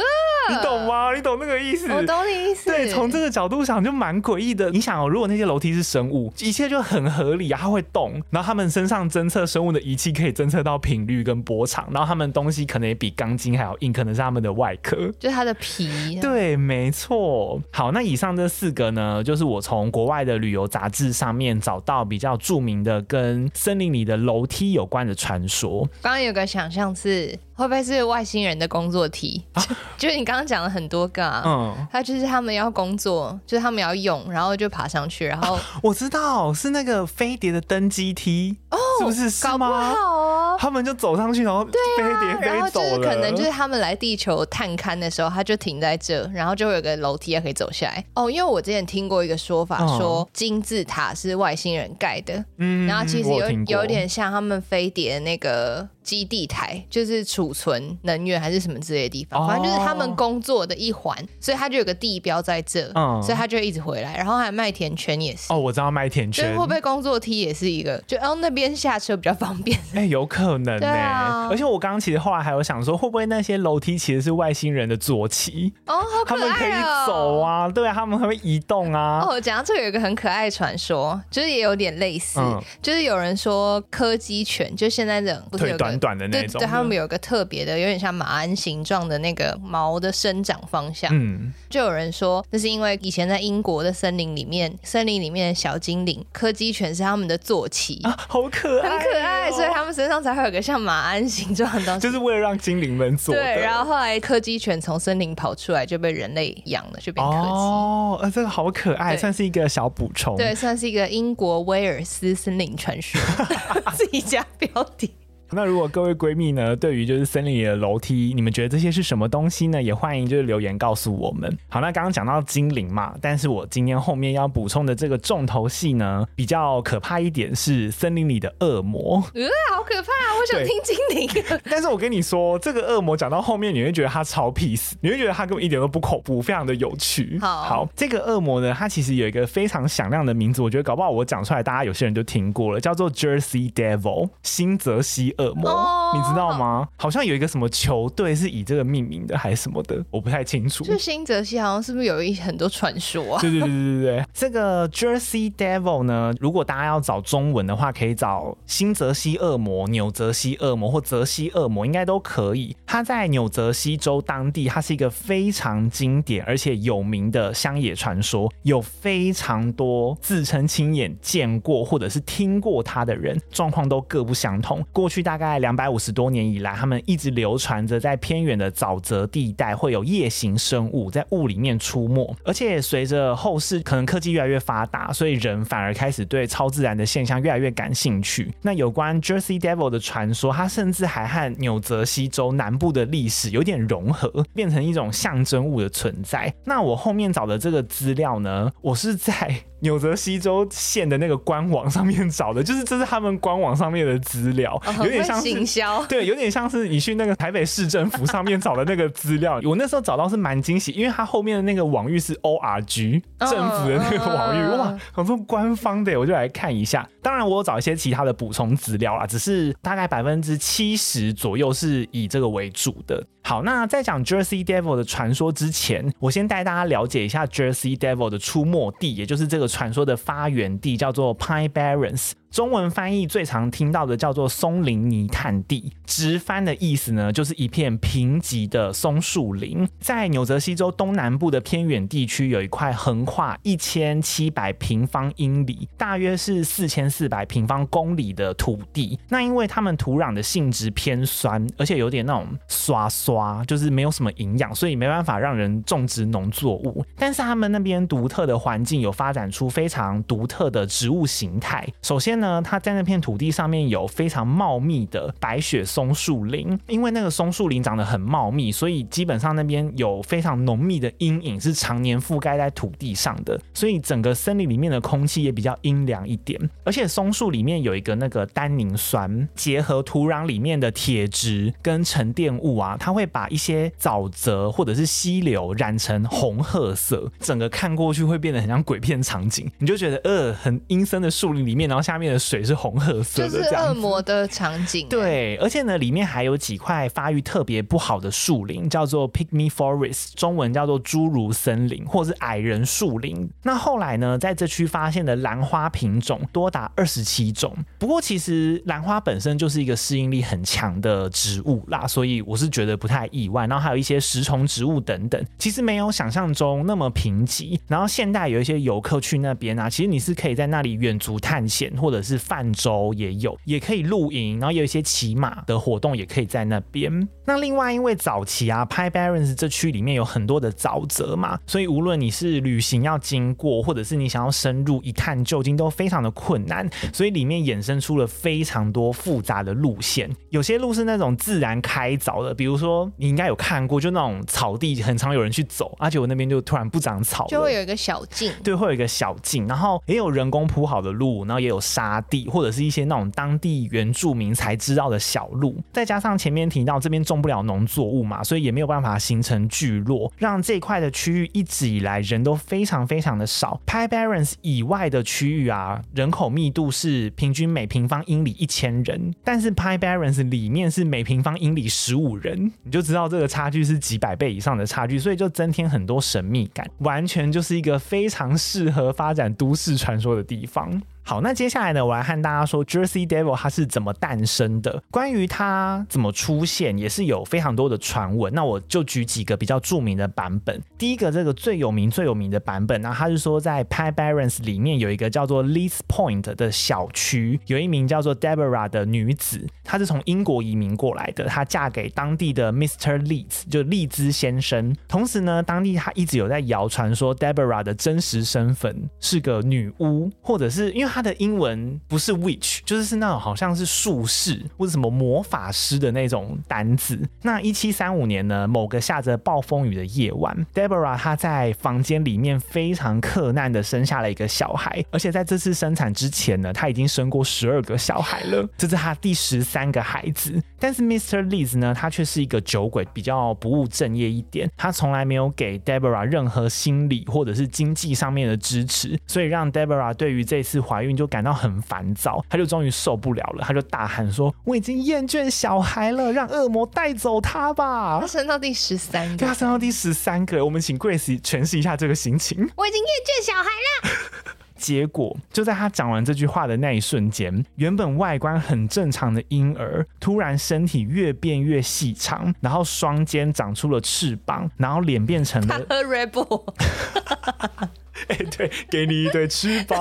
[0.50, 1.13] 你懂吗？
[1.13, 1.88] 你懂那个意思？
[1.94, 2.70] 我懂你意思。
[2.70, 4.70] 对，从这个角度想就蛮诡异的。
[4.72, 16.20] 你想哦，如果那些楼梯是生物，一切就很合理啊，它会动，然后他们身上侦测生物的仪器可以侦测到频率跟波长，然后他们东西可能也比钢筋还要硬，可能是他们的外壳，就是它的皮。
[16.22, 17.62] 对，没错。
[17.72, 25.88] 好，那以上这四个呢，就是我从国外的旅游杂志上面找到比较著名的跟森林里的楼梯有关的传说。
[26.02, 27.38] 刚刚有个想象是。
[27.62, 29.43] 会不会是外星人的工作梯？
[29.54, 29.63] 啊、
[29.97, 39.43] 就，就是你刚刚讲了很多个、啊，嗯，他就是他们要工作，就是他们要用，然后就爬上去，然后、啊、我知道是那个飞碟的登机梯，哦，是不是？
[39.43, 41.71] 搞不好哦，他们就走上去，然后飞
[42.19, 48.04] 碟飞走了，对啊，然后就是可能就是他们来地球探勘的时候，他就停在这，然后就会有个楼梯也可以走下来。
[48.15, 55.88] 哦，因为我之前听过一个说法，说金字塔是外星人盖的，嗯，然后其实有有点像他们飞碟的那个。
[56.04, 64.16] 基地台就是储存能源还是什么之类的地方，反正就是他们工作的一环，所以他就有个地标在这，嗯，所以他就会一直回来。
[64.18, 67.98] 然后还有麦田圈也是，哦，我知道麦田圈，会不会工作梯也是一个？
[68.08, 71.48] 就哦那边下车比较方便， 哎，有可能呢。
[71.50, 75.74] 而且我刚刚其实后来还有想说，会不会那些楼梯其实是外星人的坐骑？
[75.86, 79.22] 哦，好可爱哦，他们可以走啊，对啊，他们还会移动啊。
[79.28, 82.40] 哦，讲到这个有一个很可爱的传说，就是也有点类似，
[82.82, 86.60] 就是有人说柯基犬，就现在这种腿短短的那种。
[86.60, 91.10] 对，他们有个特别的，有点像马鞍形状的那个毛的生长方向。
[91.14, 103.34] 嗯，就有人说，那是因为以前在英国的森林里面，森林里面的小精灵柯基犬是他们的坐骑啊，好可爱，很可爱，所以他们身上才会有个像马鞍形状的东西，就是为了让精灵们坐。
[103.34, 107.48] 对，然后后来柯基犬从森林跑出来，就被人类养了，就变柯基。
[107.50, 110.36] 哦，呃，这个好可爱，算是一个小补充。
[110.38, 113.20] 对，算是一个英国威尔斯森林传说，
[113.96, 115.12] 自己加标题。
[115.54, 119.82] 那如果各位闺蜜呢，对于就是森林里的楼梯，你们觉得这些是什么东西呢？
[119.82, 121.58] 也欢迎就是留言告诉我们。
[121.68, 129.22] 好，那刚刚讲到精灵嘛，但是我今天后面要补充的这个重头戏呢，比较可怕一点是森林里的恶魔。
[129.34, 129.44] 呃，
[129.76, 130.32] 好可怕啊！
[130.40, 131.60] 我想听精灵。
[131.70, 137.38] 但是我跟你说，这个恶魔讲到后面，你会觉得他超 peace，你会觉得他根本一点都不恐怖，非常的有趣。
[137.42, 145.70] 好，好，这个恶魔呢，它其实有一个非常响亮的名字，我觉得搞不好我讲出来，大家有些人就听过了，叫做 Jersey Devil，新泽西恶魔。
[145.70, 146.02] Oh.
[146.14, 146.86] 你知道吗？
[146.98, 150.84] 好像有一个什么球队是以这个命名的，还是什么的， 我不太清楚。
[150.84, 153.40] 就新泽西好像是不是有一很多传说啊？
[153.42, 162.76] 对对对对对，这个 Jersey Devil 呢，如果大家要找中文的话，可以找新泽西恶魔、纽泽西恶魔或泽西恶魔，应该都可以。
[162.86, 174.86] 它在纽泽西州当地，它是一个非常经典而且有名的乡野传说，有非常多自称亲眼见过或者是听过它的人，状况都各不相同。
[174.92, 176.02] 过去大大概两百五。
[176.02, 188.52] 十多年以来，他们一直流传着在偏远的沼泽地带会有夜行生物在雾里面出没，而且随着后世可能科技越来越发达，所以人反而开始对超自然的现象越来越感兴趣。
[188.63, 196.52] 那有关 Jersey Devil 的传说，它甚至还和纽泽西州南部的历史有点融合，变成一种象征物的存在。
[196.65, 199.56] 那我后面找的这个资料呢，我是在。
[199.82, 209.60] 纽泽西州县的那个官网上面找的，就是这是他们官网上面的资料，有点像行销， 对，有点像是你去那个台北市政府上面找的那个资料。
[209.63, 217.08] 我那时候找到是蛮惊喜，因为它后面的那个网域是 ORG 政府的那个网域，哇，好像官方的，我就来看一下。
[217.22, 223.24] 当然，我有找一些其他的补充资料啦，只是大概百分之七十左右是以这个为主的。
[223.44, 232.32] 好，那在讲 Jersey Devil 的传说之前，我先带大家了解一下 Jersey Devil 的出没地，也就是这个传说的发源地，叫做 Pine Barrens。
[232.52, 239.88] 中文翻译最常听到的叫做松林泥炭地，直翻的意思呢，就是一片贫瘠的松树林。
[240.02, 249.18] 在纽泽西州东南部的偏远地区，有一块横跨一千七百平方英里，大约是四千四百平方公里的土地。
[249.30, 257.06] 那因为它们土壤的性质偏酸，而且有点那种刷刷，就是没有什么营养，所以没办法让人种植农作物。
[257.16, 261.88] 但是他们那边独特的环境有发展出非常独特的植物形态。
[262.02, 276.60] 首先呢，它在那片土地上面有非常茂密的白雪松树林，因为那个松树林长得很茂密，所以基本上那边有非常浓密的阴影是常年覆盖在土地上的，所以整个森林里面的空气也比较阴凉一点。
[276.84, 295.08] 而且松树里面有一个那个单宁酸，结合土壤里面的铁质跟沉淀物啊，它会把一些沼泽或者是溪流染成红褐色，整个看过去会变得很像鬼片场景，你就觉得呃很阴森的树林里面，然后下面的水是红褐色的，就是恶魔的场景。
[295.10, 303.50] 对，而且呢，里面还有几块发育特别不好的树林，叫做 Pygmy Forest，中文叫做侏儒森林，或者是矮人树林。
[303.63, 307.76] 那后来呢，在这区发现的兰花品种多达二十七种。
[308.00, 313.67] 不过其实兰花本身就是一个适应力很强的植物啦，所以我是觉得不太意外。
[313.67, 317.80] 然后还有一些食虫植物等等，其实没有想象中那么贫瘠。
[317.88, 327.28] 然后现代有一些游客去那边啊，其实你是可以在那里远足探险，或者是泛舟也有，也可以露营，然后有一些骑马的活动也可以在那边。
[327.46, 336.90] 那另外因为早期啊，Pine Barrens 这区里面有很多的沼泽嘛，所以无论你是旅行要经过，或者是你想要深入一探究竟，都非常的困难。
[337.14, 363.80] 所以里面衍生出了非常多复杂的路线，有些路是那种自然开凿的，比如说你应该有看过，就那种草地很常有人去走，而且我那边就突然不长草，就会有一个小径，对，会有一个小径，然后也有人工铺好的路，然后也有沙地，或者是一些那种当地原住民才知道的小路，再加上前面提到这边种不了农作物嘛，所以也没有办法形成聚落，让这块的区域一直以来人都非常非常的少。
[363.86, 381.02] Pine Barrens 以外的区域啊，人口密度是平均每平方英里一千人，但是 Pine Barrens 里面是每平方英里十五人，你就知道这个差距是几百倍以上的差距，所以就增添很多神秘感，完全就是一个非常适合发展都市传说的地方。
[381.24, 385.02] 好，那接下来呢，我来和大家说 Jersey Devil 它是怎么诞生的。
[385.12, 388.52] 关于它怎么出现，也是有非常多的传闻。
[388.54, 390.82] 那我就举几个比较著名的版本。
[390.98, 403.20] 第一个，这个最有名、最有名的版本，那它是说在 Pine Barrens 里面有一个叫做 Lees Point 的小区，有一名叫做 Deborah 的女子，她是从英国移民过来的，她嫁给当地的 Mr.
[403.20, 404.94] Lees，就利兹先生。
[405.08, 411.11] 同时呢，当地她一直有在谣传说 Deborah 的真实身份是个女巫，或者是因为。
[411.12, 417.19] 他的英文不是 which 就是是那种好像是术士或者什么魔法师的那种单字。
[417.41, 430.62] 那一七三五年呢，某个下着暴风雨的夜晚，Deborah 她在房间里面非常克难的生下了一个小孩，而且在这次生产之前呢，她已经生过十二个小孩了，这是她第十三个孩子。
[430.82, 431.48] 但是 Mr.
[431.48, 452.58] Lees 呢，他却是一个酒鬼，比较不务正业一点，他从来没有给 Deborah 任何心理或者是经济上面的支持，所以让 Deborah 对于这次怀孕就感到很烦躁，他就终于受不了了，他就大喊说：“我已经厌倦小孩了，让恶魔带走他吧！”他生到第十三个，对，他生到第十三个，我们请 Grace 诠释一下这个心情。
[452.76, 454.61] 我已经厌倦小孩了。
[454.82, 465.80] 结果就在他讲完这句话的那一瞬间，原本外观很正常的婴儿，突然身体越变越细长，然后双肩长出了翅膀，然后脸变成了。
[465.88, 466.74] 他喝 Red Bull。
[468.28, 469.98] 哎，对，给你一对翅膀。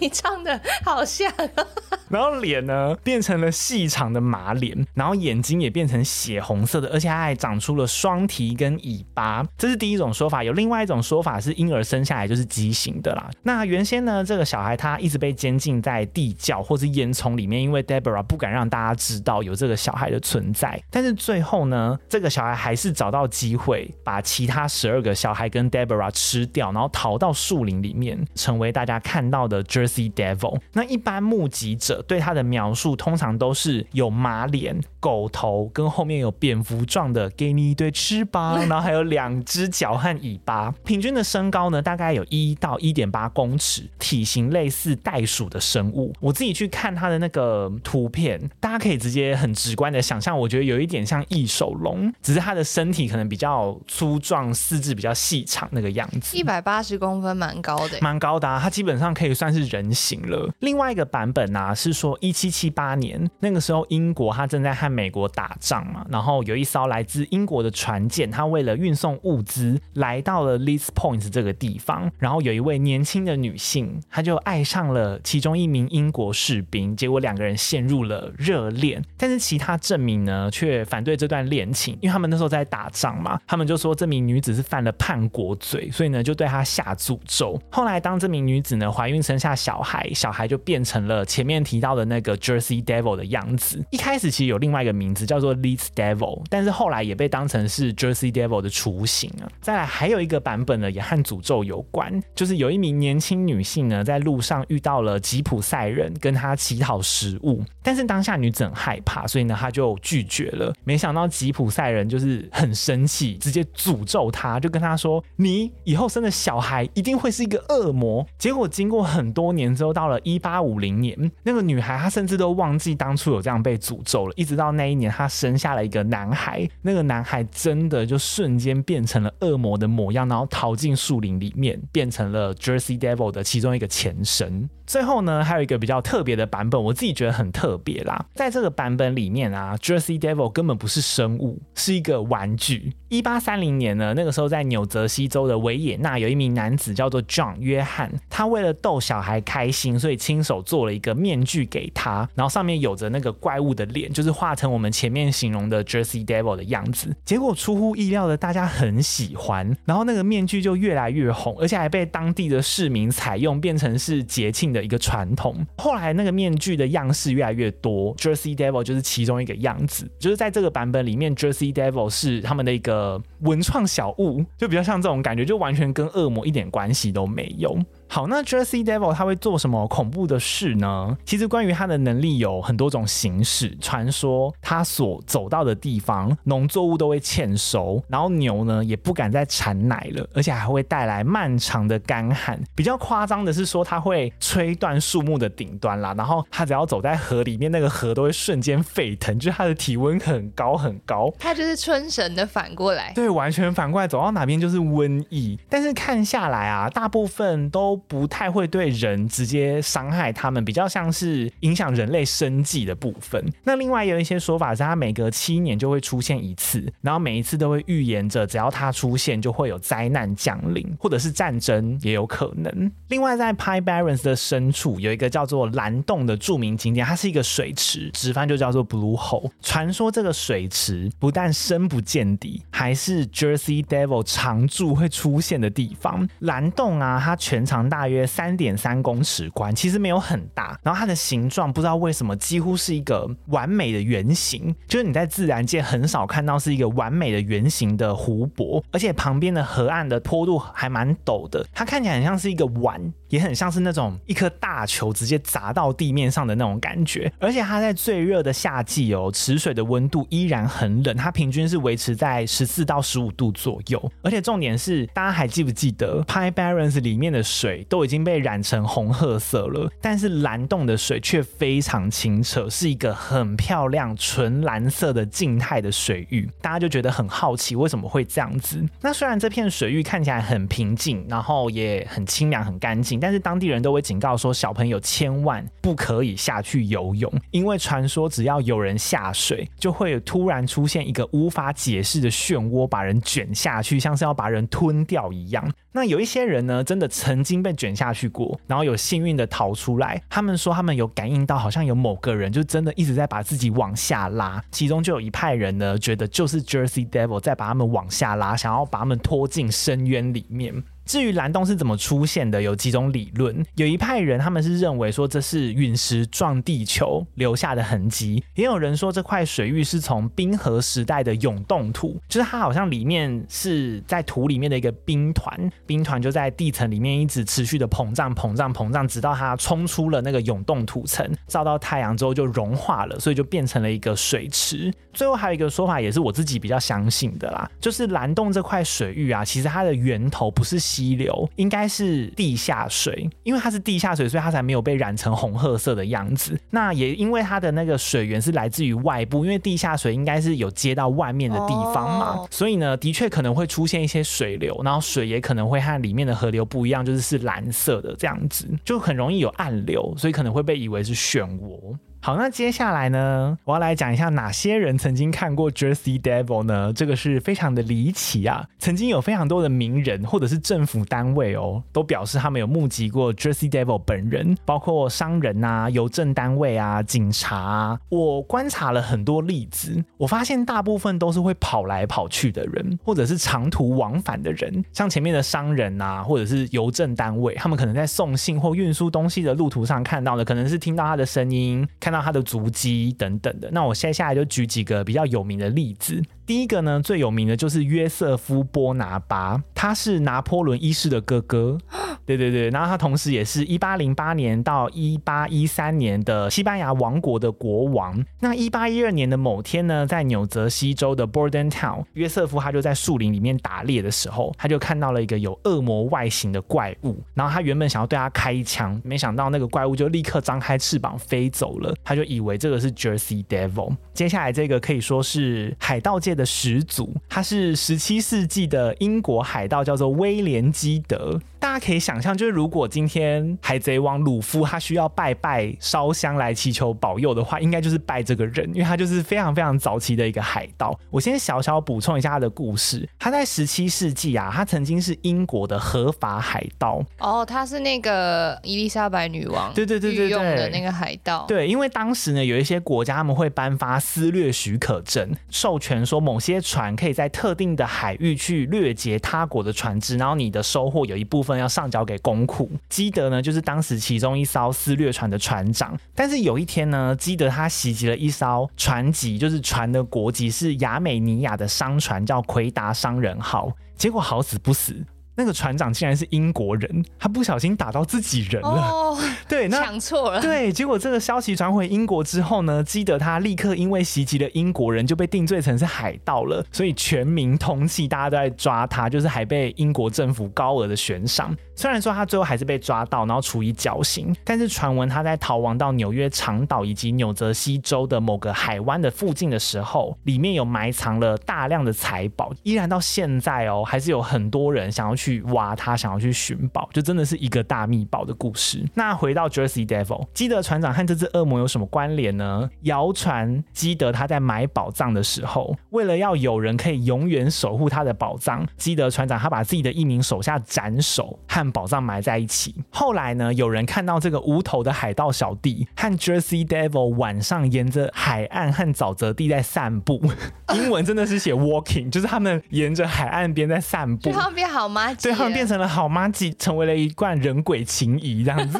[0.00, 1.32] 你唱的好像，
[2.08, 9.44] 然后脸呢变成了细长的马脸，然后眼睛也变成血红色的，而且它还长出了双蹄跟尾巴。
[9.58, 13.28] 这是第一种说法，有另外一种说法是婴儿生下来就是畸形的啦。
[13.42, 20.80] 那原先呢，这个小孩他一直被监禁在地窖或是烟囱里面，因为 Deborah 不敢让大家知道有这个小孩的存在。
[20.90, 29.62] 但是最后呢，这个小孩还是找到机会把其他十二个小孩跟 Deborah 吃掉，然后逃到树林里面，成为大家看到的。
[29.74, 40.72] Jersey Devil，那一般目击者对他的描述通常都是有马脸、狗头，跟后面有蝙蝠状的，给你一对翅膀， 然后还有两只脚和尾巴。
[40.84, 46.12] 平均的身高呢，大概有一到一点八公尺，体型类似袋鼠的生物。
[46.20, 56.36] 我自己去看他的那个图片，大家可以直接很直观的想象，我觉得有一点像异手龙，只是它的身体可能比较粗壮，四肢比较细长那个样子。
[56.36, 59.63] 一百八十公分，蛮高的，蛮高的啊，他基本上可以算是。
[59.64, 60.48] 人形了。
[60.60, 87.60] 另外一个版本呢、是说，一七七八年那个时候，英国他正在和美国打仗嘛，然后有一艘来自英国的船舰，他为了运送物资来到了 Leeds Point 这个地方，然后有一位年轻的女性，她就爱上了其中一名英国士兵，结果两个人陷入了热恋，但是其他镇民呢却反对这段恋情，因为他们那时候在打仗嘛，他们就说这名女子是犯了叛国罪，所以呢就对她下诅咒。
[87.70, 93.84] 后来当这名女子呢怀孕生下小孩，小孩就变成了前面提到的那个 Jersey Devil 的样子。
[93.90, 99.48] 一开始其实有另外一个名字叫做 Leeds Devil，但是后来也被当成是 Jersey Devil 的雏形啊。
[99.60, 110.72] 再来还有一个版本呢，也和诅咒有关，就是有一名年轻女性呢在路上遇到了吉普赛人，跟她乞讨食物，但是当下女子很害怕，所以呢她就拒绝了。
[110.84, 134.70] 没想到吉普赛人就是很生气，直接诅咒她，就跟她说：“你以后生的小孩一定会是一个恶魔。”结果经过很多年之后，到了一八五零年，那个女孩她甚至都忘记当初有这样被诅咒了，一直到那一年她生下了一个男孩，那个男孩真的就瞬间变成了恶魔的模样，然后逃进树林里面，变成了 Jersey Devil 的其中一个前身。
[134.86, 138.26] 最后呢，还有一个比较特别的版本，我自己觉得很特别啦。
[138.34, 142.92] 在这个版本里面啊，Jersey Devil 根本不是生物，是一个玩具。
[143.08, 157.14] 一八三零年呢，那个时候在纽泽西州的维也纳，有一名男子叫做 John 约翰，他为了逗小孩开心，所以亲手做了一个面具给他，然后上面有着那个怪物的脸，就是画成我们前面形容的 Jersey Devil 的样子。
[157.24, 165.64] 结果出乎意料的，大家很喜欢，然后那个面具就越来越红，而且还被当地的市民采用，变成是节庆的一个传统。
[165.78, 170.10] 后来那个面具的样式越来越多，Jersey Devil 就是其中一个样子。
[170.18, 177.78] 就是在这个版本里面，Jersey Devil 是他们的一个文创小物，就比较像这种感觉，就完全跟恶魔一点关系都没有。
[178.08, 181.16] 好，那 Jersey Devil 他会做什么恐怖的事呢？
[181.24, 183.76] 其实关于他的能力有很多种形式。
[183.80, 192.62] 传说他所走到的地方，农作物都会欠收，然后牛呢也不敢再产奶了，而且还会带来漫长的干旱。
[192.74, 201.32] 比较夸张的是说，他会吹断树木的顶端啦，然后他只要走在河里面，那个河都会瞬间沸腾，就是他的体温很高很高。
[201.38, 205.58] 他就是春神的反过来，对，完全反过来，走到哪边就是瘟疫。
[205.68, 213.44] 但是看下来啊，大部分都不太会对人直接伤害他们，比较像是影响人类生计的部分。
[213.62, 222.90] 那另外有一些说法是，它每隔七年就会出现一次，然后每一次都会预言着，只要它出现就会有灾难降临，或者是战争也有可能。
[223.08, 229.50] 另外，在 Pi Barrens 的深处有一个叫做蓝洞的著名景点，它是一个水池，直翻就叫做 Blue Hole。
[229.60, 236.26] 传说这个水池不但深不见底，还是 Jersey Devil 常驻会出现的地方。
[236.40, 237.83] 蓝洞啊，它全长。
[237.88, 240.78] 大约三点三公尺宽，其实没有很大。
[240.82, 253.00] 然后它的形状不知道为什么几乎是一个完美的圆形，就是你在自然界很少看到是一个完美的圆形的湖泊，而且旁边的河岸的坡度还蛮陡的，它看起来很像是一个碗。
[253.30, 264.12] 也很像是那种一颗大球直接砸到地面上的那种感觉，而且它在最热的夏季哦，池水的温度依然很冷，它平均是维持在十四到十五度左右。
[264.22, 276.48] 而且重点是，大家还记不记得 Pie Barrens 里面的水都已经被染成红褐色了，但是蓝洞的水却非常清澈，是一个很漂亮纯蓝色的静态的水域。
[276.60, 278.84] 大家就觉得很好奇，为什么会这样子？
[279.00, 283.18] 那虽然这片水域看起来很平静，然后也很清凉、很干净。
[283.18, 295.72] 但是当地人都会警告说，小朋友千万不可以下去游泳，因为传说只要有人下水，就会突然出现一个无法解释的漩涡，把人卷下去，像是要把人吞掉一样。
[295.92, 300.22] 那有一些人呢，真的曾经被卷下去过，然后有幸运的逃出来。
[300.28, 304.62] 他们说他们有感应到，好像有某个人就真的一直在把自己往下拉。
[304.70, 310.84] 其中就有一派人呢，觉得就是 Jersey Devil 在把他们往下拉，想要把他们拖进深渊里面。
[311.04, 313.64] 至于蓝洞是怎么出现的，有几种理论。
[313.74, 334.92] 有一派人他们是认为说这是陨石撞地球留下的痕迹，也有人说这块水域是从冰河时代的永冻土，就是它好像里面是在土里面的一个冰团，冰团就在地层里面一直持续的膨胀、膨胀、膨胀，直到它冲出了那个永冻土层，照到太阳之后就融化了，所以就变成了一个水池。
[335.12, 340.74] 最后还有一个说法，也是我自己比较相信的啦，就是蓝洞这块水域啊，其实它的源头不是。
[340.94, 346.58] 溪流，应该是地下水，因为它是地下水，所以它才没有被染成红褐色的样子。
[346.70, 361.96] 那也因为它的那个水源是来自于外部，因为地下水应该是有接到外面的地方嘛，哦、所以呢，的确可能会出现一些水流，然后水也可能会和里面的河流不一样，就是是蓝色的这样子，就很容易有暗流，所以可能会被以为是漩涡。
[362.24, 366.90] 好，那接下来呢，我要来讲一下哪些人曾经看过 Jersey Devil 呢？
[366.90, 368.66] 这个是非常的离奇啊！
[368.78, 378.00] 曾经有非常多的名人或者是政府单位哦，都表示他们有目击过 Jersey Devil 本人，包括商人啊、邮政单位啊、警察啊。
[378.08, 392.13] 我观察了很多例子，我发现大部分都是会跑来跑去的人，或者是长途往返的人，像前面的商人啊，或者是邮政单位，他们可能在送信或运输东西的路途上看到的，可能是听到他的声音，看。
[392.14, 396.22] 那他的足迹等等的，那我接下来就举几个比较有名的例子。
[396.46, 401.78] 第一个呢，最有名的就是约瑟夫·波拿巴，他是拿破仑一世的哥哥。
[402.26, 408.24] 对对对，然后他同时也是一八零八年到一八一三年的西班牙王国的国王。
[408.40, 417.22] 那一八一二年的某天呢，在纽泽西州的 Bordentown，约瑟夫他就在树林里面打猎的时候，他就看到了一个有恶魔外形的怪物。
[417.34, 421.94] 然后他原本想要对他开一枪，没想到那个怪物就立刻张开翅膀飞走了。
[422.02, 423.94] 他就以为这个是 Jersey Devil。
[424.14, 431.40] 接下来这个可以说是海盗界的始祖，他是十七世纪的英国海盗，叫做威廉基德。
[431.64, 440.94] 大家可以想象，就是如果今天海贼王鲁夫他需要拜拜烧香来祈求保佑的话，应该就是拜这个人，因为他就是非常非常早期的一个海盗。
[441.08, 447.02] 我先小小补充一下他的故事，他在十七世纪啊，他曾经是英国的合法海盗。
[447.18, 451.46] 哦，他是那个伊丽莎白女王对对对对用的那个海盗。
[451.48, 461.53] 对，因为当时呢，有一些国家他们会颁发私掠许可证，授权说某些船可以在特定的海域去掠劫他国的船只，然后你的收获有一部分。
[461.56, 462.70] 要上交给公库。
[462.88, 465.96] 基德呢，就是当时其中一艘私掠船的船长。
[466.14, 473.70] 但是有一天呢，基德他袭击了一艘船籍，就是船的国籍是亚美尼亚的商船，叫奎达商人号。
[473.96, 475.04] 结果好死不死。
[475.36, 478.68] 那个船长竟然是英国人，他不小心打到自己人了。
[478.68, 479.18] 哦，
[479.48, 480.40] 对，那抢错了。
[480.40, 486.64] 对，结果这个消息传回英国之后呢，基德他立刻因为袭击了英国人，就被定罪成是海盗了。
[486.72, 491.54] 所以全民通缉，大家都在抓他，就是还被英国政府高额的悬赏。
[491.76, 508.84] 虽然说他最后还是被抓到，然后处以绞刑，但是传闻他在逃亡到纽约长岛以及纽泽西州的某个海湾的附近的时候，里面有埋藏了大量的财宝，依然到现在哦，还是有很多人想要去去挖他，想要去寻宝，就真的是一个大秘宝的故事。
[508.92, 512.68] 那回到 Jersey Devil，基德船长和这只恶魔有什么关联呢？
[512.82, 522.74] 谣传基德他在埋宝藏的时候，为了要有人可以永远守护他的宝藏，基德船长他把自己的一名手下斩首和宝藏埋在一起。
[522.90, 530.20] 后来呢，有人看到这个无头的海盗小弟和 Jersey Devil 晚上沿着海岸和沼泽地在散步。
[530.74, 534.30] 英文真的是写 walking，就是他们沿着海岸边在散步。
[534.30, 535.13] 他们变好吗？
[535.22, 538.78] 对，他们变成了好妈吉，成为了一贯人鬼情谊这样子。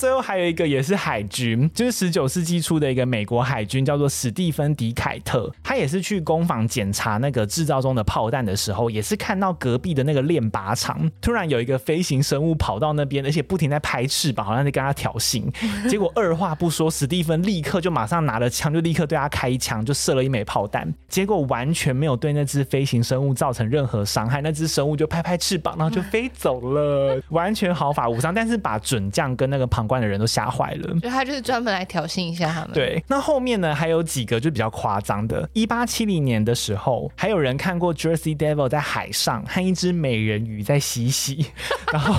[0.00, 5.52] 最后还有一个也是海军，就是十九世纪初的一个美国海军，叫做史蒂芬·迪凯特。
[5.62, 15.44] 他也是去工坊检查那个制造中的炮弹的时候，也是看到隔壁的那个练靶场，突然有一个飞行生物跑到那边，而且不停在拍翅膀，好像在跟他挑衅。
[15.86, 20.90] 结果二话不说，史蒂芬立刻就马上拿了枪，就立刻对他开枪，就射了一枚炮弹。
[21.08, 28.32] 结果完全没有对那只飞行生物造成任何伤害，那只生物就拍拍翅膀，然后就飞走了， 完全毫发无伤。
[28.32, 32.70] 但是把准将跟那个旁关的人都吓坏了，所以他就是专门来挑衅一下他们。
[32.72, 35.48] 对，那后面呢，还有几个就比较夸张的。
[35.52, 41.46] 一八七零年的时候，还有人看过 Jersey Devil 在海上和一只美人鱼在嬉戏，
[41.92, 42.14] 然后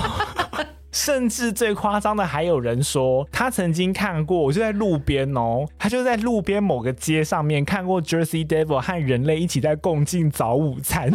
[0.92, 11.10] 甚至最夸张的，还有人说他曾经看过，我就在路边哦，他就在路边某个街上面看过 Jersey Devil 和人类一起在共进早午餐。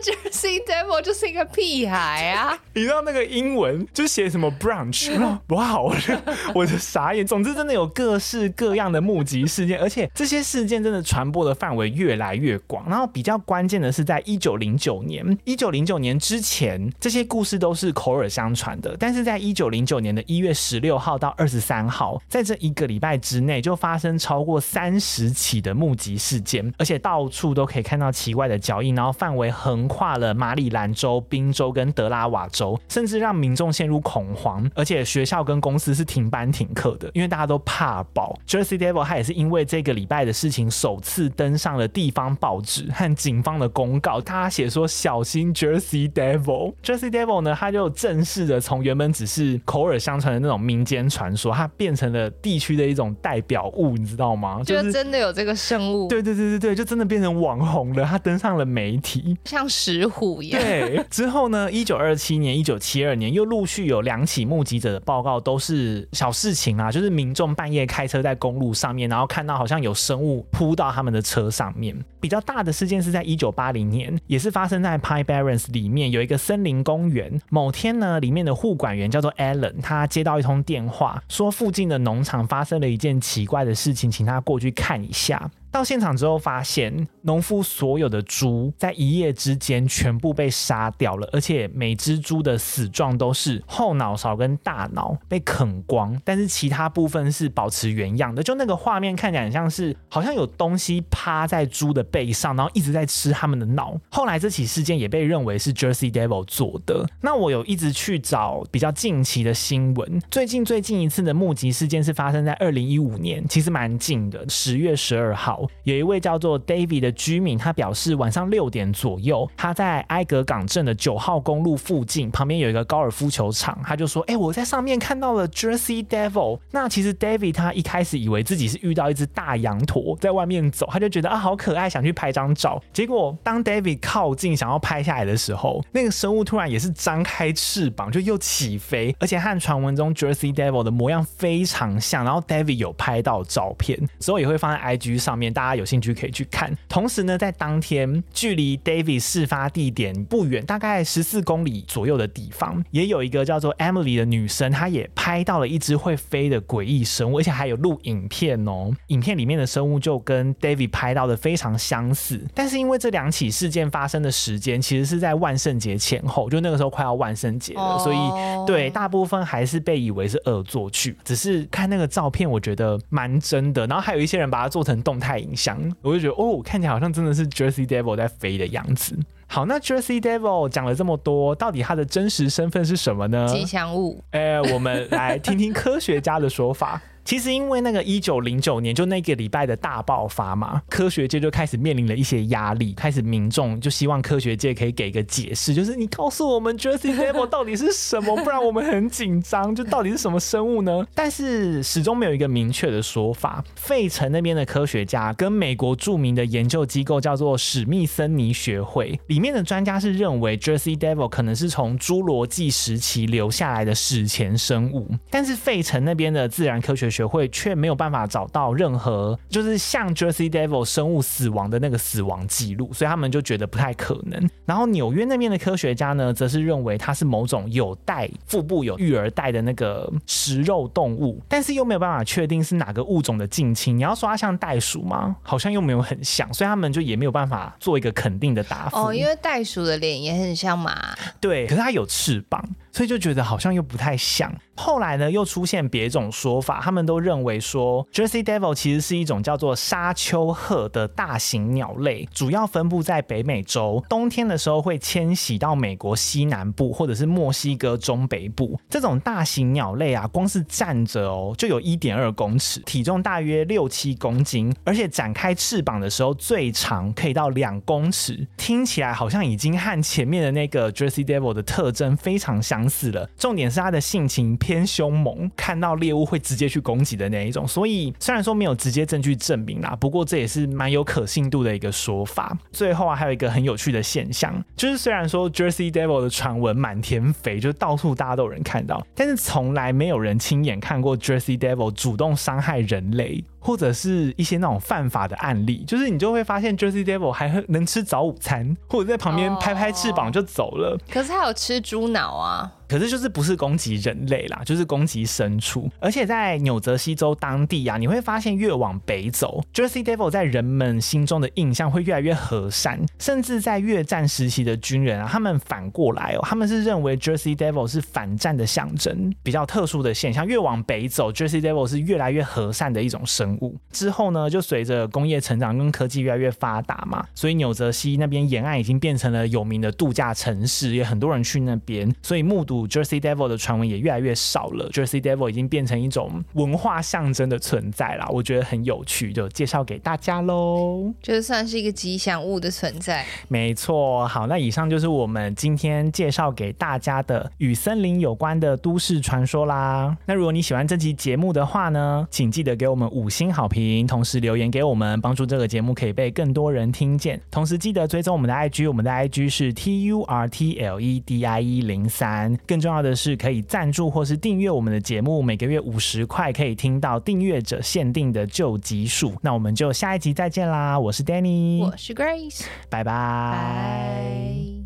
[0.00, 2.58] Jersey Devil 就是一个屁孩啊！
[2.72, 5.10] 你知道那个英文就写什么 brunch？
[5.48, 6.22] 哇，我的
[6.54, 7.26] 我的傻眼。
[7.26, 12.88] 总之，真的有各式各样的目击事件，而且这些事件真的传播的范围越来越广。
[12.88, 18.96] 然后比较关键的是，在一九零九年，一九零九年之前，这些故事都是口耳相传的。
[18.98, 29.89] 但是在一九零九年的一月十六号到二十三号，在这一个礼拜之内，就发生超过三十起的目击事件，而且到处都可以看到奇怪的脚印，然后范围横。
[29.90, 38.38] 跨了马里兰州、宾州跟德拉瓦州，甚至让民众陷入恐慌，而且学校跟公司是停班停课的，因为大家都怕爆。
[38.46, 46.72] Jersey Devil 他也是因为这个礼拜的事情，首次登上了地方报纸和警方的公告，他写说小心 Jersey Devil。
[46.84, 54.62] Jersey Devil 呢，他就正式的从原本只是口耳相传的那种民间传说，它变成了地区的一种代表物，你知道吗？
[54.64, 56.06] 就是真的有这个生物。
[56.06, 60.60] 对对对对对，就真的变成网红了，他登上了媒体，像石虎一样。
[60.60, 71.96] 对，之后呢，一九二七年、一九七二年又陆续有两起目击者的报告，都是小事情啊，就是民众半夜开车在公路上面，然后看到好像有生物扑到他们的车上面。
[72.20, 77.40] 比较大的事件是在一九八零年，也是发生在 Pine Barrens 里面有一个森林公园。
[77.48, 85.50] 某天呢，里面的护管员叫做 Allen，他接到一通电话，说附近的农场发生了一件奇怪的事情，请他过去看一下。
[85.70, 98.42] 到现场之后，发现农夫所有的猪在一夜之间全部被杀掉了，而且每只猪的死状都是后脑勺跟大脑被啃光，但是其他部分是保持原样的。
[98.42, 103.96] 就那个画面看起来很像是好像有东西趴在猪的背上，然后一直在吃他们的脑。
[104.10, 107.06] 后来这起事件也被认为是 Jersey Devil 做的。
[107.20, 115.59] 那我有一直去找比较近期的新闻，最近最近一次的目击事件是发生在二零一五年，其实蛮近的，十月十二号。
[115.84, 132.80] 有一位叫做 David 的居民，他表示晚上六点左右，他在埃格港镇的九号公路附近，旁边有一个高尔夫球场，他就说：“哎、我在上面看到了 Jersey Devil。”那其实 David 他一开始以为自己是遇到一只大羊驼在外面走，他就觉得啊好可爱，想去拍张照。
[132.92, 142.24] 结果当 David 靠近想要拍下来的时候，那个生物突然也是张开翅膀，就又起飞，而且和传闻中 Jersey Devil 的模样非常像。
[142.24, 145.49] 然后 David 有拍到照片，之后也会放在 IG 上面。
[145.52, 146.76] 大家有兴趣可以去看。
[146.88, 158.90] 同时呢，在当天距离 David 事发地点不远，大概十四公里左右的地方，也有一个叫做 Emily 的女生，她也拍到了一只会飞的诡异生物，而且还有录影片哦。
[159.08, 162.44] 影片里面的生物就跟 David 拍到的非常相似。
[162.54, 168.18] 但是因为这两起事件发生的时间其实是在万圣节前后，就那个时候快要万圣节了，所以
[168.66, 171.16] 对大部分还是被以为是恶作剧。
[171.24, 173.86] 只是看那个照片，我觉得蛮真的。
[173.86, 175.50] 然后还有一些人把它做成动态影。
[175.50, 179.18] 影像，我就觉得哦，看起来好像真的是 Jersey Devil 在飞的样子。
[179.48, 183.48] 好，那 Jersey Devil 讲了这么多，到底他的真实身份是什么呢？
[183.48, 184.22] 吉祥物。
[184.30, 187.02] 哎，我们来听听科学家的说法。
[187.24, 201.06] 其实因为那个一九零九年就那个礼拜的大爆发嘛，科学界就开始面临了一些压力，开始民众就希望科学界可以给一个解释，就是你告诉我们 Jersey Devil 到底是什么，不然我们很紧张，就到底是什么生物呢？
[201.14, 203.62] 但是始终没有一个明确的说法。
[203.76, 224.48] 费城那边的科学家跟美国著名的研究机构叫做史密森尼学会里面的专家是认为 Jersey Devil 可能是从侏罗纪时期留下来的史前生物，但是费城那边的自然科学学会却没有办法找到任何就是像 Jersey Devil 生物死亡的那个死亡记录，所以他们就觉得不太可能。
[224.64, 233.96] 然后纽约那边的科学家呢，则是认为它是某种有带、腹部有育儿袋的那个食肉动物，但是又没有办法确定是哪个物种的近亲。
[233.96, 235.36] 你要说它像袋鼠吗？
[235.42, 239.08] 好像又没有很像，所以他们就也没有办法做一个肯定的答复。
[239.08, 242.64] 哦，因为袋鼠的脸也很像马，对，可是它有翅膀。
[242.92, 244.52] 所以就觉得好像又不太像。
[244.76, 258.80] 后来呢，又出现别种说法，他们都认为说，Jersey Devil 其实是一种叫做沙丘鹤的大型鸟类，主要分布在北美洲，冬天的时候会迁徙到美国西南部或者是墨西哥中北部。
[258.88, 268.48] 这种大型鸟类啊，光是站着哦，就有一点二公尺，体重大约六七公斤，而且展开翅膀的时候最长可以到两公尺。
[268.56, 272.90] 听起来好像已经和前面的那个 Jersey Devil 的特征非常像想。
[272.90, 273.24] 死了。
[273.38, 277.66] 重点是他的性情偏凶猛，看到猎物会直接去攻击的那一种。
[277.66, 282.58] 所以虽然说没有直接证据证明啦，不过这也是蛮有可信度的一个说法。
[282.72, 295.84] 最后啊，还有一个很有趣的现象，就是虽然说 Jersey Devil 的传闻满天飞，就到处大家都有人看到，但是从来没有人亲眼看过 Jersey Devil 主动伤害人类，或者是一些那种犯法的案例。
[295.86, 300.98] 就是你就会发现 Jersey Devil 还能吃早午餐，或者在旁边拍拍翅膀就走了。
[301.08, 302.72] 可是他有吃猪脑啊。
[302.90, 305.88] 可是就是不是攻击人类啦，就是攻击牲畜。
[306.00, 320.44] 而且在纽泽西州当地啊，你会发现越往北走，Jersey Devil 在人们心中的印象会越来越和善，甚至在越战时期的军人啊，他们反过来哦，他们是认为 Jersey Devil 是反战的象征，比较特殊的现象。
[320.44, 323.78] 越往北走，Jersey Devil 是越来越和善的一种生物。
[323.92, 334.88] 之后呢，就随着工业成长跟科技越来越发达嘛，所以纽泽西那边沿岸已经变成了有名的度假城市，也很多人去那边，所以目睹 Jersey Devil 的传闻也越来越少了。
[334.90, 341.12] Jersey Devil 已经变成一种文化象征的存在啦，我觉得很有趣，就介绍给大家喽。
[341.22, 343.24] 就算是一个吉祥物的存在。
[343.48, 350.16] 没错，好，那以上就是我们今天介绍给大家的与森林有关的都市传说啦。
[350.26, 357.40] 那如果你喜欢这期节目的话呢，请记得给我们五星好评，同时留言给我们，帮助这个节目可以被更多人听见。
[357.50, 362.56] 同时记得追踪我们的 IG，我们的 IG 是 T U R T L E D I E 零三。
[362.70, 369.34] 更重要的是，可以赞助或是订阅我们的节目，每个月五十块可以听到订阅者限定的旧集数。
[369.42, 370.96] 那我们就下一集再见啦！
[370.96, 374.79] 我是 Danny，我是 Grace，拜拜。